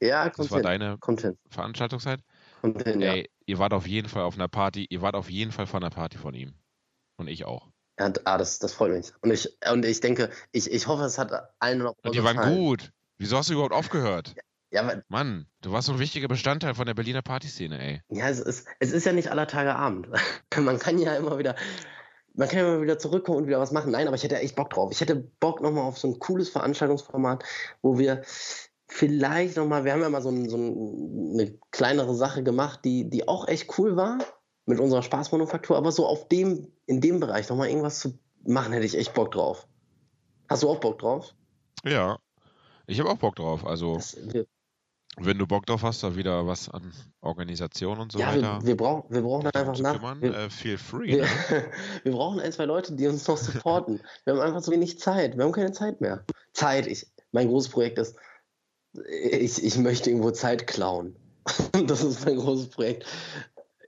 Ja, 0.00 0.26
Das 0.28 0.36
kommt 0.36 0.50
war 0.52 0.58
hin. 0.58 0.62
deine 0.62 0.98
Kommt 0.98 1.22
hin. 1.22 1.36
Veranstaltungszeit? 1.50 2.20
Kommt 2.60 2.84
hin, 2.84 3.00
ja. 3.00 3.14
Ey, 3.14 3.30
ihr 3.46 3.58
wart 3.58 3.72
auf 3.72 3.88
jeden 3.88 4.08
Fall 4.08 4.22
auf 4.22 4.36
einer 4.36 4.46
Party, 4.46 4.86
ihr 4.88 5.02
wart 5.02 5.16
auf 5.16 5.28
jeden 5.28 5.50
Fall 5.50 5.66
von 5.66 5.82
einer 5.82 5.90
Party 5.90 6.18
von 6.18 6.34
ihm. 6.34 6.54
Und 7.16 7.26
ich 7.26 7.46
auch. 7.46 7.68
Ja, 7.98 8.12
ah, 8.26 8.38
das, 8.38 8.60
das 8.60 8.74
freut 8.74 8.92
mich. 8.92 9.12
Und 9.22 9.32
ich, 9.32 9.48
und 9.72 9.84
ich 9.84 9.98
denke, 9.98 10.30
ich, 10.52 10.70
ich 10.70 10.86
hoffe, 10.86 11.02
es 11.02 11.18
hat 11.18 11.32
allen 11.58 11.78
noch 11.78 11.94
Und 12.04 12.14
die 12.14 12.22
waren 12.22 12.54
gut. 12.54 12.92
Wieso 13.16 13.36
hast 13.38 13.50
du 13.50 13.54
überhaupt 13.54 13.74
aufgehört? 13.74 14.36
Ja, 14.70 15.02
Mann, 15.08 15.46
du 15.62 15.72
warst 15.72 15.86
so 15.86 15.94
ein 15.94 15.98
wichtiger 15.98 16.28
Bestandteil 16.28 16.74
von 16.74 16.86
der 16.86 16.94
Berliner 16.94 17.22
Partyszene, 17.22 17.80
ey. 17.80 18.02
ja 18.10 18.28
es, 18.28 18.38
ist, 18.38 18.66
es 18.80 18.92
ist 18.92 19.06
ja 19.06 19.12
nicht 19.12 19.30
aller 19.30 19.46
Tage 19.46 19.74
Abend. 19.74 20.08
Man 20.58 20.78
kann 20.78 20.98
ja 20.98 21.16
immer 21.16 21.38
wieder, 21.38 21.56
man 22.34 22.48
kann 22.48 22.58
ja 22.58 22.68
immer 22.74 22.82
wieder 22.82 22.98
zurückkommen 22.98 23.38
und 23.38 23.46
wieder 23.46 23.60
was 23.60 23.72
machen. 23.72 23.92
Nein, 23.92 24.06
aber 24.06 24.16
ich 24.16 24.22
hätte 24.22 24.38
echt 24.38 24.56
Bock 24.56 24.70
drauf. 24.70 24.92
Ich 24.92 25.00
hätte 25.00 25.16
Bock 25.16 25.60
nochmal 25.60 25.84
auf 25.84 25.98
so 25.98 26.08
ein 26.08 26.18
cooles 26.18 26.50
Veranstaltungsformat, 26.50 27.44
wo 27.82 27.98
wir 27.98 28.22
vielleicht 28.86 29.56
nochmal, 29.56 29.84
wir 29.84 29.92
haben 29.92 30.02
ja 30.02 30.08
mal 30.08 30.22
so, 30.22 30.30
ein, 30.30 30.48
so 30.48 30.56
ein, 30.56 31.32
eine 31.34 31.58
kleinere 31.70 32.14
Sache 32.14 32.42
gemacht, 32.42 32.80
die, 32.84 33.08
die 33.08 33.26
auch 33.26 33.48
echt 33.48 33.78
cool 33.78 33.96
war 33.96 34.18
mit 34.66 34.80
unserer 34.80 35.02
Spaßmanufaktur, 35.02 35.76
aber 35.76 35.92
so 35.92 36.06
auf 36.06 36.28
dem, 36.28 36.72
in 36.86 37.00
dem 37.00 37.20
Bereich 37.20 37.48
nochmal 37.48 37.68
irgendwas 37.68 38.00
zu 38.00 38.18
machen, 38.46 38.72
hätte 38.72 38.86
ich 38.86 38.96
echt 38.96 39.14
Bock 39.14 39.32
drauf. 39.32 39.66
Hast 40.48 40.62
du 40.62 40.68
auch 40.68 40.80
Bock 40.80 40.98
drauf? 40.98 41.34
Ja. 41.84 42.18
Ich 42.86 43.00
habe 43.00 43.10
auch 43.10 43.18
Bock 43.18 43.36
drauf. 43.36 43.66
Also, 43.66 43.96
Das, 43.96 44.16
wir, 44.32 44.46
wenn 45.20 45.38
du 45.38 45.46
Bock 45.46 45.66
drauf 45.66 45.82
hast, 45.82 46.02
da 46.02 46.16
wieder 46.16 46.46
was 46.46 46.68
an 46.68 46.92
Organisation 47.20 47.98
und 47.98 48.12
so 48.12 48.18
ja, 48.18 48.28
weiter 48.28 48.60
wir, 48.60 48.66
wir, 48.66 48.76
brauch, 48.76 49.10
wir 49.10 49.22
brauchen 49.22 49.48
darum 49.52 49.68
einfach 49.70 49.82
nach. 49.82 49.94
kümmern, 49.94 50.20
Wir, 50.20 50.34
äh, 50.34 50.50
feel 50.50 50.78
free. 50.78 51.06
wir, 51.06 51.22
Ne? 51.22 51.28
wir 52.04 52.12
brauchen 52.12 52.40
ein, 52.40 52.52
zwei 52.52 52.64
Leute, 52.64 52.94
die 52.94 53.06
uns 53.06 53.26
noch 53.26 53.36
supporten. 53.36 54.00
Wir 54.24 54.34
haben 54.34 54.40
einfach 54.40 54.62
so 54.62 54.72
wenig 54.72 54.98
Zeit. 54.98 55.36
Wir 55.36 55.44
haben 55.44 55.52
keine 55.52 55.72
Zeit 55.72 56.00
mehr. 56.00 56.24
Zeit, 56.52 56.86
ich, 56.86 57.06
mein 57.32 57.48
großes 57.48 57.70
Projekt 57.70 57.98
ist, 57.98 58.16
ich, 59.08 59.62
ich 59.62 59.78
möchte 59.78 60.10
irgendwo 60.10 60.30
Zeit 60.30 60.66
klauen. 60.66 61.16
Das 61.86 62.02
ist 62.02 62.24
mein 62.26 62.36
großes 62.36 62.68
Projekt. 62.70 63.06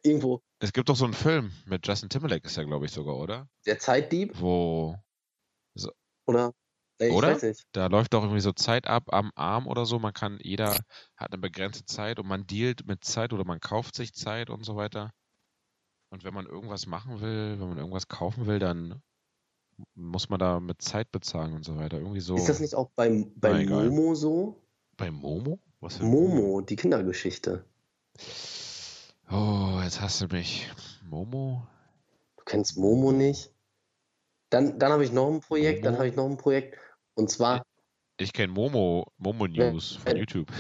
Irgendwo 0.03 0.41
Es 0.61 0.73
gibt 0.73 0.89
doch 0.89 0.97
so 0.97 1.05
einen 1.05 1.15
Film 1.15 1.53
mit 1.67 1.87
Justin 1.87 2.09
Timberlake, 2.09 2.47
ist 2.47 2.57
ja, 2.57 2.65
glaube 2.65 2.87
ich, 2.87 2.93
sogar, 2.93 3.17
oder? 3.17 3.49
der 3.67 3.79
Zeitdieb 3.79 4.41
Wo 4.41 4.97
oder? 6.31 6.53
Ich 7.01 7.13
Oder? 7.13 7.39
da 7.73 7.87
läuft 7.87 8.13
doch 8.13 8.23
irgendwie 8.23 8.41
so 8.41 8.53
Zeit 8.53 8.87
ab 8.87 9.13
am 9.13 9.33
Arm 9.35 9.67
oder 9.67 9.87
so. 9.87 9.99
Man 9.99 10.13
kann, 10.13 10.39
jeder 10.43 10.77
hat 11.17 11.33
eine 11.33 11.41
begrenzte 11.41 11.85
Zeit 11.87 12.19
und 12.19 12.27
man 12.27 12.47
dealt 12.47 12.87
mit 12.87 13.05
Zeit 13.05 13.33
oder 13.33 13.45
man 13.45 13.59
kauft 13.59 13.95
sich 13.95 14.13
Zeit 14.13 14.51
und 14.51 14.65
so 14.65 14.77
weiter. 14.77 15.11
Und 16.11 16.25
wenn 16.25 16.35
man 16.35 16.47
irgendwas 16.47 16.87
machen 16.87 17.21
will, 17.21 17.59
wenn 17.59 17.69
man 17.69 17.79
irgendwas 17.79 18.09
kaufen 18.09 18.47
will, 18.47 18.59
dann 18.59 19.03
muss 19.95 20.29
man 20.29 20.39
da 20.39 20.61
mit 20.61 20.83
Zeit 20.83 21.11
bezahlen 21.11 21.55
und 21.55 21.65
so 21.65 21.77
weiter. 21.77 21.99
Irgendwie 21.99 22.21
so. 22.21 22.37
Ist 22.37 22.49
das 22.49 22.61
nicht 22.61 22.75
auch 22.75 22.91
bei, 22.91 23.27
bei. 23.37 23.65
Momo 23.65 24.15
so? 24.15 24.61
bei 25.01 25.11
Momo? 25.11 25.59
Was 25.81 25.97
für 25.97 26.05
Momo, 26.05 26.61
die 26.61 26.77
Kindergeschichte. 26.77 27.65
Oh, 29.31 29.81
jetzt 29.83 30.01
hast 30.03 30.21
du 30.21 30.27
mich. 30.27 30.71
Momo? 31.09 31.67
Du 32.37 32.45
kennst 32.45 32.77
Momo 32.77 33.11
nicht? 33.11 33.51
Dann, 34.51 34.79
dann 34.79 34.93
habe 34.93 35.05
ich 35.05 35.13
noch 35.13 35.33
ein 35.33 35.41
Projekt, 35.41 35.87
dann 35.87 35.93
Momo? 35.93 36.01
habe 36.01 36.09
ich 36.11 36.17
noch 36.17 36.27
ein 36.27 36.37
Projekt. 36.37 36.77
Und 37.15 37.31
zwar, 37.31 37.63
Ich 38.19 38.33
kenne 38.33 38.53
Momo, 38.53 39.07
Momo 39.19 39.47
News 39.47 39.97
von 39.97 40.13
wer- 40.13 40.17
YouTube. 40.19 40.51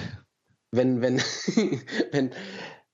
wenn, 0.72 1.00
wenn, 1.00 1.16
wenn, 2.12 2.34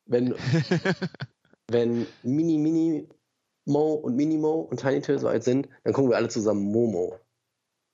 wenn, 0.06 0.34
wenn 1.68 2.06
Mini 2.22 2.58
Mini 2.58 3.08
Mo 3.68 3.94
und 3.94 4.14
Minimo 4.14 4.60
und 4.60 4.78
Tiny 4.80 5.00
Till 5.00 5.18
so 5.18 5.26
alt 5.28 5.42
sind, 5.42 5.68
dann 5.82 5.92
gucken 5.92 6.10
wir 6.10 6.16
alle 6.16 6.28
zusammen 6.28 6.62
Momo. 6.70 7.18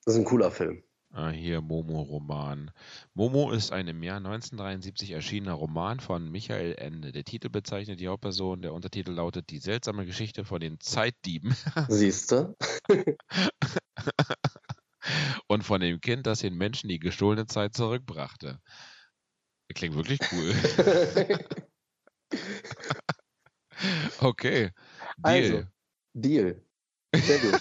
Das 0.05 0.15
ist 0.15 0.21
ein 0.21 0.27
cooler 0.27 0.51
Film. 0.51 0.83
Ah, 1.15 1.29
hier 1.31 1.61
Momo-Roman. 1.61 2.71
Momo 3.13 3.51
ist 3.53 3.71
ein 3.71 3.87
im 3.87 4.03
Jahr 4.03 4.17
1973 4.17 5.11
erschienener 5.11 5.53
Roman 5.53 6.01
von 6.01 6.31
Michael 6.31 6.75
Ende. 6.79 7.13
Der 7.13 7.25
Titel 7.25 7.51
bezeichnet 7.51 8.01
die 8.01 8.09
Hauptperson, 8.09 8.63
der 8.63 8.73
Untertitel 8.73 9.13
lautet 9.13 9.51
Die 9.51 9.59
seltsame 9.59 10.07
Geschichte 10.07 10.45
von 10.47 10.61
den 10.61 10.81
Zeitdieben 10.81 11.55
Siehst 11.89 12.33
du? 12.33 12.55
und 15.53 15.63
von 15.63 15.81
dem 15.81 16.01
Kind, 16.01 16.27
das 16.27 16.41
den 16.41 16.55
Menschen 16.57 16.89
die 16.89 16.99
gestohlene 16.99 17.47
Zeit 17.47 17.75
zurückbrachte. 17.75 18.59
Klingt 19.75 19.95
wirklich 19.95 20.21
cool. 20.33 20.55
Okay. 24.21 24.71
Also, 25.23 25.65
Deal. 26.15 26.63
Deal. 26.63 26.63
Sehr 27.17 27.39
gut. 27.39 27.61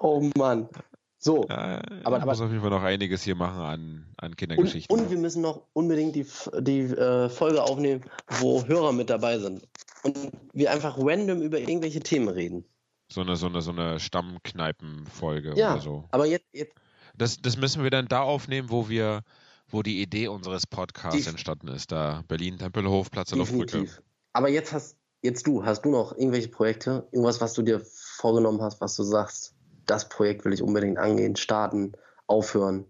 oh 0.00 0.30
Mann. 0.36 0.68
So. 1.18 1.46
Ja, 1.48 1.80
aber- 2.04 2.18
ich 2.18 2.24
muss 2.24 2.40
auf 2.40 2.50
jeden 2.50 2.60
Fall 2.60 2.70
noch 2.70 2.82
einiges 2.82 3.22
hier 3.22 3.34
machen 3.34 3.60
an, 3.60 4.14
an 4.18 4.30
Und, 4.30 4.36
Kindergeschichten. 4.36 4.96
und 4.96 5.10
wir 5.10 5.18
müssen 5.18 5.42
noch 5.42 5.66
unbedingt 5.72 6.14
die, 6.14 6.26
die 6.60 6.80
äh, 6.80 7.28
Folge 7.28 7.62
aufnehmen, 7.62 8.04
wo 8.40 8.64
Hörer 8.66 8.92
mit 8.92 9.08
dabei 9.10 9.38
sind. 9.38 9.66
Und 10.02 10.30
wir 10.52 10.70
einfach 10.70 10.96
random 10.98 11.42
über 11.42 11.58
irgendwelche 11.58 12.00
Themen 12.00 12.28
reden. 12.28 12.64
So 13.10 13.20
eine, 13.22 13.36
so 13.36 13.46
eine, 13.46 13.62
so 13.62 13.70
eine 13.72 14.00
Stammkneipenfolge 14.00 15.56
Ja, 15.56 15.74
oder 15.74 15.80
so. 15.80 16.08
aber 16.10 16.26
jetzt, 16.26 16.46
jetzt 16.52 16.74
Das, 17.16 17.38
das 17.40 17.56
müssen 17.56 17.82
wir 17.82 17.90
dann 17.90 18.06
da 18.08 18.22
aufnehmen, 18.22 18.70
wo 18.70 18.88
wir, 18.88 19.22
wo 19.68 19.82
die 19.82 20.00
Idee 20.02 20.28
unseres 20.28 20.66
Podcasts 20.66 21.26
Def- 21.26 21.30
entstanden 21.30 21.68
ist. 21.68 21.92
Da 21.92 22.22
Berlin, 22.28 22.58
Tempelhof, 22.58 23.10
Platz 23.10 23.30
der 23.30 23.38
Luftbrücke. 23.38 23.86
Aber 24.32 24.48
jetzt 24.48 24.72
hast 24.72 24.98
jetzt 25.22 25.46
du, 25.46 25.64
hast 25.64 25.82
du 25.84 25.90
noch 25.90 26.12
irgendwelche 26.16 26.48
Projekte, 26.48 27.08
irgendwas, 27.10 27.40
was 27.40 27.54
du 27.54 27.62
dir 27.62 27.80
vorgenommen 27.84 28.60
hast, 28.62 28.80
was 28.80 28.94
du 28.96 29.02
sagst, 29.02 29.56
das 29.86 30.08
Projekt 30.08 30.44
will 30.44 30.52
ich 30.52 30.62
unbedingt 30.62 30.98
angehen, 30.98 31.36
starten, 31.36 31.92
aufhören, 32.26 32.86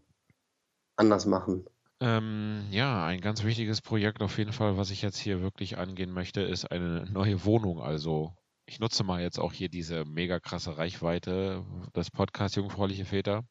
anders 0.97 1.27
machen. 1.27 1.67
Ähm, 2.01 2.67
ja, 2.71 3.07
ein 3.07 3.21
ganz 3.21 3.43
wichtiges 3.45 3.81
Projekt 3.83 4.21
auf 4.23 4.37
jeden 4.39 4.53
Fall, 4.53 4.77
was 4.77 4.91
ich 4.91 5.03
jetzt 5.03 5.19
hier 5.19 5.41
wirklich 5.41 5.79
angehen 5.79 6.11
möchte, 6.11 6.43
ist 6.43 6.67
eine 6.71 7.07
neue 7.11 7.45
Wohnung. 7.45 7.81
Also 7.81 8.35
ich 8.67 8.81
nutze 8.81 9.05
mal 9.05 9.23
jetzt 9.23 9.39
auch 9.39 9.53
hier 9.53 9.69
diese 9.69 10.05
mega 10.05 10.41
krasse 10.41 10.77
Reichweite 10.77 11.65
des 11.95 12.11
Podcasts 12.11 12.57
Jungfräuliche 12.57 13.05
Väter, 13.05 13.45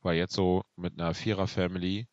weil 0.00 0.16
jetzt 0.16 0.34
so 0.34 0.64
mit 0.76 0.98
einer 0.98 1.12
Vierer-Family 1.12 2.06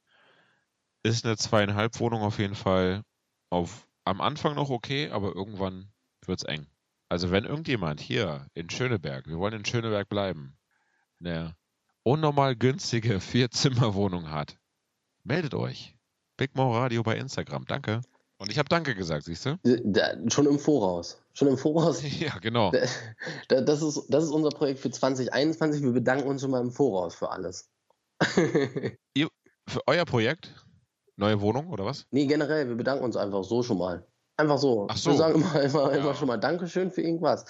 ist 1.04 1.26
eine 1.26 1.38
zweieinhalb 1.38 2.00
Wohnung 2.00 2.24
auf 2.24 2.40
jeden 2.40 2.56
Fall 2.56 3.04
auf, 3.52 3.88
am 4.04 4.22
Anfang 4.22 4.56
noch 4.56 4.72
okay, 4.72 5.12
aber 5.12 5.36
irgendwann 5.36 5.92
wird 6.26 6.40
es 6.40 6.46
eng. 6.46 6.66
Also 7.10 7.30
wenn 7.30 7.46
irgendjemand 7.46 8.02
hier 8.02 8.48
in 8.56 8.72
Schöneberg, 8.72 9.28
wir 9.28 9.38
wollen 9.38 9.54
in 9.54 9.66
Schöneberg 9.66 10.10
bleiben, 10.10 10.58
eine 11.20 11.56
unnormal 12.02 12.56
günstige 12.56 13.20
Vier-Zimmer-Wohnung 13.22 14.32
hat, 14.32 14.58
meldet 15.24 15.54
euch. 15.54 15.96
Big 16.38 16.56
Mo 16.56 16.76
Radio 16.76 17.04
bei 17.04 17.18
Instagram. 17.18 17.66
Danke. 17.66 18.02
Und 18.38 18.52
ich 18.52 18.58
habe 18.60 18.67
Danke 18.67 18.95
gesagt, 18.95 19.24
siehst 19.26 19.45
du? 19.45 19.58
Da, 19.63 20.13
schon 20.30 20.45
im 20.45 20.60
Voraus. 20.60 21.21
Schon 21.34 21.48
im 21.48 21.58
Voraus. 21.58 22.02
Ja, 22.19 22.38
genau. 22.39 22.71
Da, 23.48 23.62
das, 23.62 23.82
ist, 23.82 24.08
das 24.10 24.26
ist 24.26 24.32
unser 24.32 24.50
Projekt 24.50 24.80
für 24.80 24.91
2021. 24.91 25.84
Wir 25.84 25.91
bedanken 25.91 26.28
uns 26.28 26.41
schon 26.41 26.52
mal 26.52 26.62
im 26.62 26.71
Voraus 26.71 27.15
für 27.15 27.30
alles. 27.32 27.69
Ihr, 29.13 29.30
für 29.67 29.82
euer 29.88 30.06
Projekt? 30.06 30.54
Neue 31.17 31.39
Wohnung 31.39 31.69
oder 31.69 31.86
was? 31.86 32.06
nee, 32.12 32.26
generell, 32.26 32.67
wir 32.67 32.76
bedanken 32.76 33.06
uns 33.06 33.15
einfach 33.15 33.43
so 33.45 33.63
schon 33.63 33.78
mal. 33.78 34.06
Einfach 34.38 34.58
so. 34.58 34.88
Ach 34.89 34.98
so. 34.98 35.12
Wir 35.12 35.17
sagen 35.17 35.36
immer, 35.36 35.62
immer, 35.62 35.91
Ja. 35.93 35.98
immer 36.00 36.13
schon 36.13 36.28
mal 36.28 36.38
Dankeschön 36.38 36.91
für 36.91 37.02
irgendwas. 37.02 37.45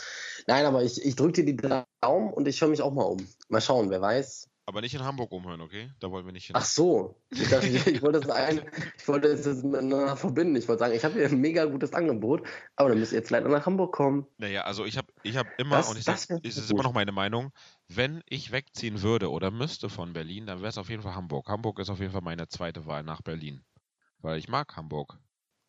Nein, 0.46 0.66
aber 0.66 0.84
ich, 0.84 1.04
ich 1.04 1.16
drücke 1.16 1.44
dir 1.44 1.46
die 1.46 1.56
Daumen 2.02 2.32
und 2.32 2.48
ich 2.48 2.62
höre 2.62 2.70
mich 2.70 2.84
auch 2.84 2.94
mal 2.94 3.06
um. 3.06 3.28
Mal 3.50 3.62
schauen, 3.62 3.90
wer 3.90 4.02
weiß. 4.02 4.50
Aber 4.68 4.82
nicht 4.82 4.96
in 4.96 5.04
Hamburg 5.04 5.32
umhören, 5.32 5.62
okay? 5.62 5.92
Da 6.00 6.10
wollen 6.10 6.26
wir 6.26 6.34
nicht 6.34 6.48
hin. 6.48 6.56
Ach 6.58 6.66
so. 6.66 7.22
Ich, 7.30 7.50
dachte, 7.50 7.68
ich, 7.68 8.02
wollte 8.02 8.20
das 8.20 8.30
ein, 8.30 8.62
ich 8.98 9.08
wollte 9.08 9.36
das 9.36 9.64
miteinander 9.64 10.18
verbinden. 10.18 10.56
Ich 10.56 10.68
wollte 10.68 10.80
sagen, 10.80 10.96
ich 10.96 11.06
habe 11.06 11.14
hier 11.14 11.28
ein 11.28 11.40
mega 11.40 11.66
gutes 11.66 11.94
Angebot, 11.94 12.48
aber 12.76 12.90
dann 12.90 13.00
müsst 13.00 13.12
ihr 13.12 13.20
jetzt 13.20 13.30
leider 13.30 13.48
nach 13.48 13.68
Hamburg 13.68 13.94
kommen. 13.94 14.26
Naja, 14.38 14.64
also 14.64 14.86
ich 14.86 14.98
habe 14.98 15.08
ich 15.22 15.38
hab 15.38 15.48
immer, 15.60 15.78
Das- 15.78 15.90
und 15.90 15.98
ich 16.00 16.06
das 16.06 16.24
sag, 16.24 16.40
es 16.44 16.58
ist 16.58 16.70
gut. 16.70 16.72
immer 16.72 16.84
noch 16.84 16.94
meine 16.94 17.12
Meinung, 17.12 17.52
wenn 17.90 18.24
ich 18.28 18.52
wegziehen 18.52 19.04
würde 19.04 19.30
oder 19.30 19.52
müsste 19.52 19.88
von 19.88 20.14
Berlin, 20.14 20.48
dann 20.48 20.60
wäre 20.60 20.70
es 20.70 20.80
auf 20.80 20.90
jeden 20.90 21.04
Fall 21.04 21.14
Hamburg. 21.14 21.48
Hamburg 21.48 21.78
ist 21.80 21.92
auf 21.92 22.00
jeden 22.00 22.12
Fall 22.12 22.22
meine 22.22 22.48
zweite 22.48 22.88
Wahl 22.88 23.04
nach 23.04 23.22
Berlin. 23.22 23.64
Weil 24.20 24.40
ich 24.40 24.48
mag 24.48 24.76
Hamburg. 24.76 25.20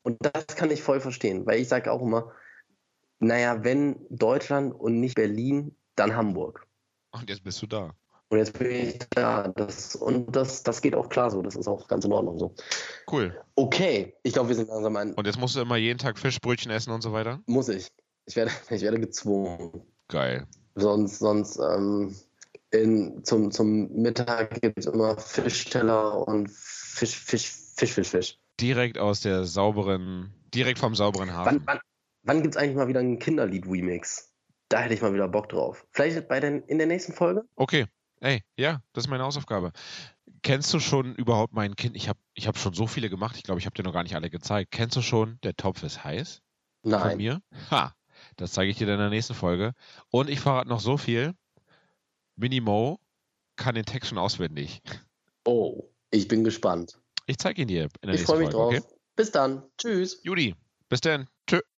Und 0.02 0.16
das 0.20 0.56
kann 0.56 0.70
ich 0.70 0.80
voll 0.82 1.00
verstehen, 1.00 1.44
weil 1.44 1.60
ich 1.60 1.68
sage 1.68 1.92
auch 1.92 2.00
immer, 2.00 2.32
naja, 3.18 3.62
wenn 3.62 4.06
Deutschland 4.08 4.74
und 4.74 5.00
nicht 5.00 5.16
Berlin, 5.16 5.76
dann 5.96 6.16
Hamburg. 6.16 6.66
Und 7.10 7.28
jetzt 7.28 7.44
bist 7.44 7.60
du 7.60 7.66
da. 7.66 7.94
Und 8.28 8.38
jetzt 8.38 8.58
bin 8.58 8.70
ich 8.70 8.98
da. 9.10 9.48
Das, 9.48 9.94
und 9.94 10.34
das, 10.34 10.62
das 10.62 10.82
geht 10.82 10.94
auch 10.94 11.08
klar 11.08 11.30
so. 11.30 11.42
Das 11.42 11.54
ist 11.54 11.68
auch 11.68 11.86
ganz 11.86 12.04
in 12.04 12.12
Ordnung 12.12 12.38
so. 12.38 12.54
Cool. 13.10 13.40
Okay, 13.54 14.14
ich 14.22 14.32
glaube, 14.32 14.48
wir 14.48 14.56
sind 14.56 14.68
langsam 14.68 14.96
ein. 14.96 15.14
Und 15.14 15.26
jetzt 15.26 15.38
musst 15.38 15.54
du 15.54 15.60
immer 15.60 15.76
jeden 15.76 15.98
Tag 15.98 16.18
Fischbrötchen 16.18 16.70
essen 16.72 16.90
und 16.90 17.02
so 17.02 17.12
weiter? 17.12 17.40
Muss 17.46 17.68
ich. 17.68 17.88
Ich 18.26 18.34
werde, 18.34 18.50
ich 18.70 18.82
werde 18.82 18.98
gezwungen. 18.98 19.82
Geil. 20.08 20.46
Sonst, 20.74 21.20
sonst 21.20 21.58
ähm, 21.58 22.14
in, 22.70 23.24
zum, 23.24 23.50
zum 23.50 23.92
Mittag 23.92 24.60
gibt 24.60 24.78
es 24.78 24.86
immer 24.86 25.16
Fischteller 25.18 26.26
und 26.26 26.50
Fisch, 26.50 27.16
Fisch, 27.16 27.52
Fisch, 27.76 27.92
Fisch, 27.92 28.08
Fisch. 28.08 28.38
Direkt 28.60 28.98
aus 28.98 29.20
der 29.20 29.44
sauberen, 29.44 30.34
direkt 30.54 30.78
vom 30.78 30.94
sauberen 30.94 31.32
Hafen. 31.32 31.62
Wann, 31.64 31.66
wann, 31.66 31.80
wann 32.22 32.42
gibt 32.42 32.56
es 32.56 32.60
eigentlich 32.60 32.76
mal 32.76 32.88
wieder 32.88 33.00
einen 33.00 33.18
Kinderlied-Remix? 33.18 34.32
Da 34.68 34.80
hätte 34.80 34.94
ich 34.94 35.02
mal 35.02 35.14
wieder 35.14 35.28
Bock 35.28 35.48
drauf. 35.48 35.86
Vielleicht 35.92 36.26
bei 36.28 36.40
den, 36.40 36.62
in 36.62 36.78
der 36.78 36.86
nächsten 36.88 37.12
Folge? 37.12 37.44
Okay. 37.54 37.86
Ey, 38.26 38.42
ja, 38.56 38.82
das 38.92 39.04
ist 39.04 39.08
meine 39.08 39.22
Hausaufgabe. 39.22 39.70
Kennst 40.42 40.74
du 40.74 40.80
schon 40.80 41.14
überhaupt 41.14 41.52
mein 41.52 41.76
Kind? 41.76 41.94
Ich 41.94 42.08
habe 42.08 42.18
ich 42.34 42.48
hab 42.48 42.58
schon 42.58 42.74
so 42.74 42.88
viele 42.88 43.08
gemacht. 43.08 43.36
Ich 43.36 43.44
glaube, 43.44 43.60
ich 43.60 43.66
habe 43.66 43.74
dir 43.76 43.84
noch 43.84 43.92
gar 43.92 44.02
nicht 44.02 44.16
alle 44.16 44.30
gezeigt. 44.30 44.72
Kennst 44.72 44.96
du 44.96 45.00
schon, 45.00 45.38
der 45.44 45.54
Topf 45.54 45.84
ist 45.84 46.02
heiß? 46.02 46.42
Von 46.82 46.90
Nein. 46.90 47.18
mir? 47.18 47.40
Ha, 47.70 47.94
das 48.36 48.50
zeige 48.50 48.72
ich 48.72 48.78
dir 48.78 48.86
dann 48.88 48.96
in 48.96 49.02
der 49.02 49.10
nächsten 49.10 49.34
Folge. 49.34 49.74
Und 50.10 50.28
ich 50.28 50.40
verrate 50.40 50.68
noch 50.68 50.80
so 50.80 50.96
viel. 50.96 51.34
Minimo 52.34 52.98
kann 53.54 53.76
den 53.76 53.84
Text 53.84 54.08
schon 54.08 54.18
auswendig. 54.18 54.82
Oh, 55.44 55.84
ich 56.10 56.26
bin 56.26 56.42
gespannt. 56.42 56.98
Ich 57.26 57.38
zeige 57.38 57.62
ihn 57.62 57.68
dir 57.68 57.84
in 57.84 57.88
der 58.02 58.14
Ich 58.14 58.20
nächsten 58.22 58.26
freue 58.26 58.38
mich 58.38 58.50
Folge, 58.52 58.80
drauf. 58.80 58.88
okay? 58.88 58.98
Bis 59.14 59.30
dann. 59.30 59.62
Tschüss. 59.78 60.20
Judy, 60.24 60.56
bis 60.88 61.00
dann. 61.00 61.28
Tschö. 61.46 61.60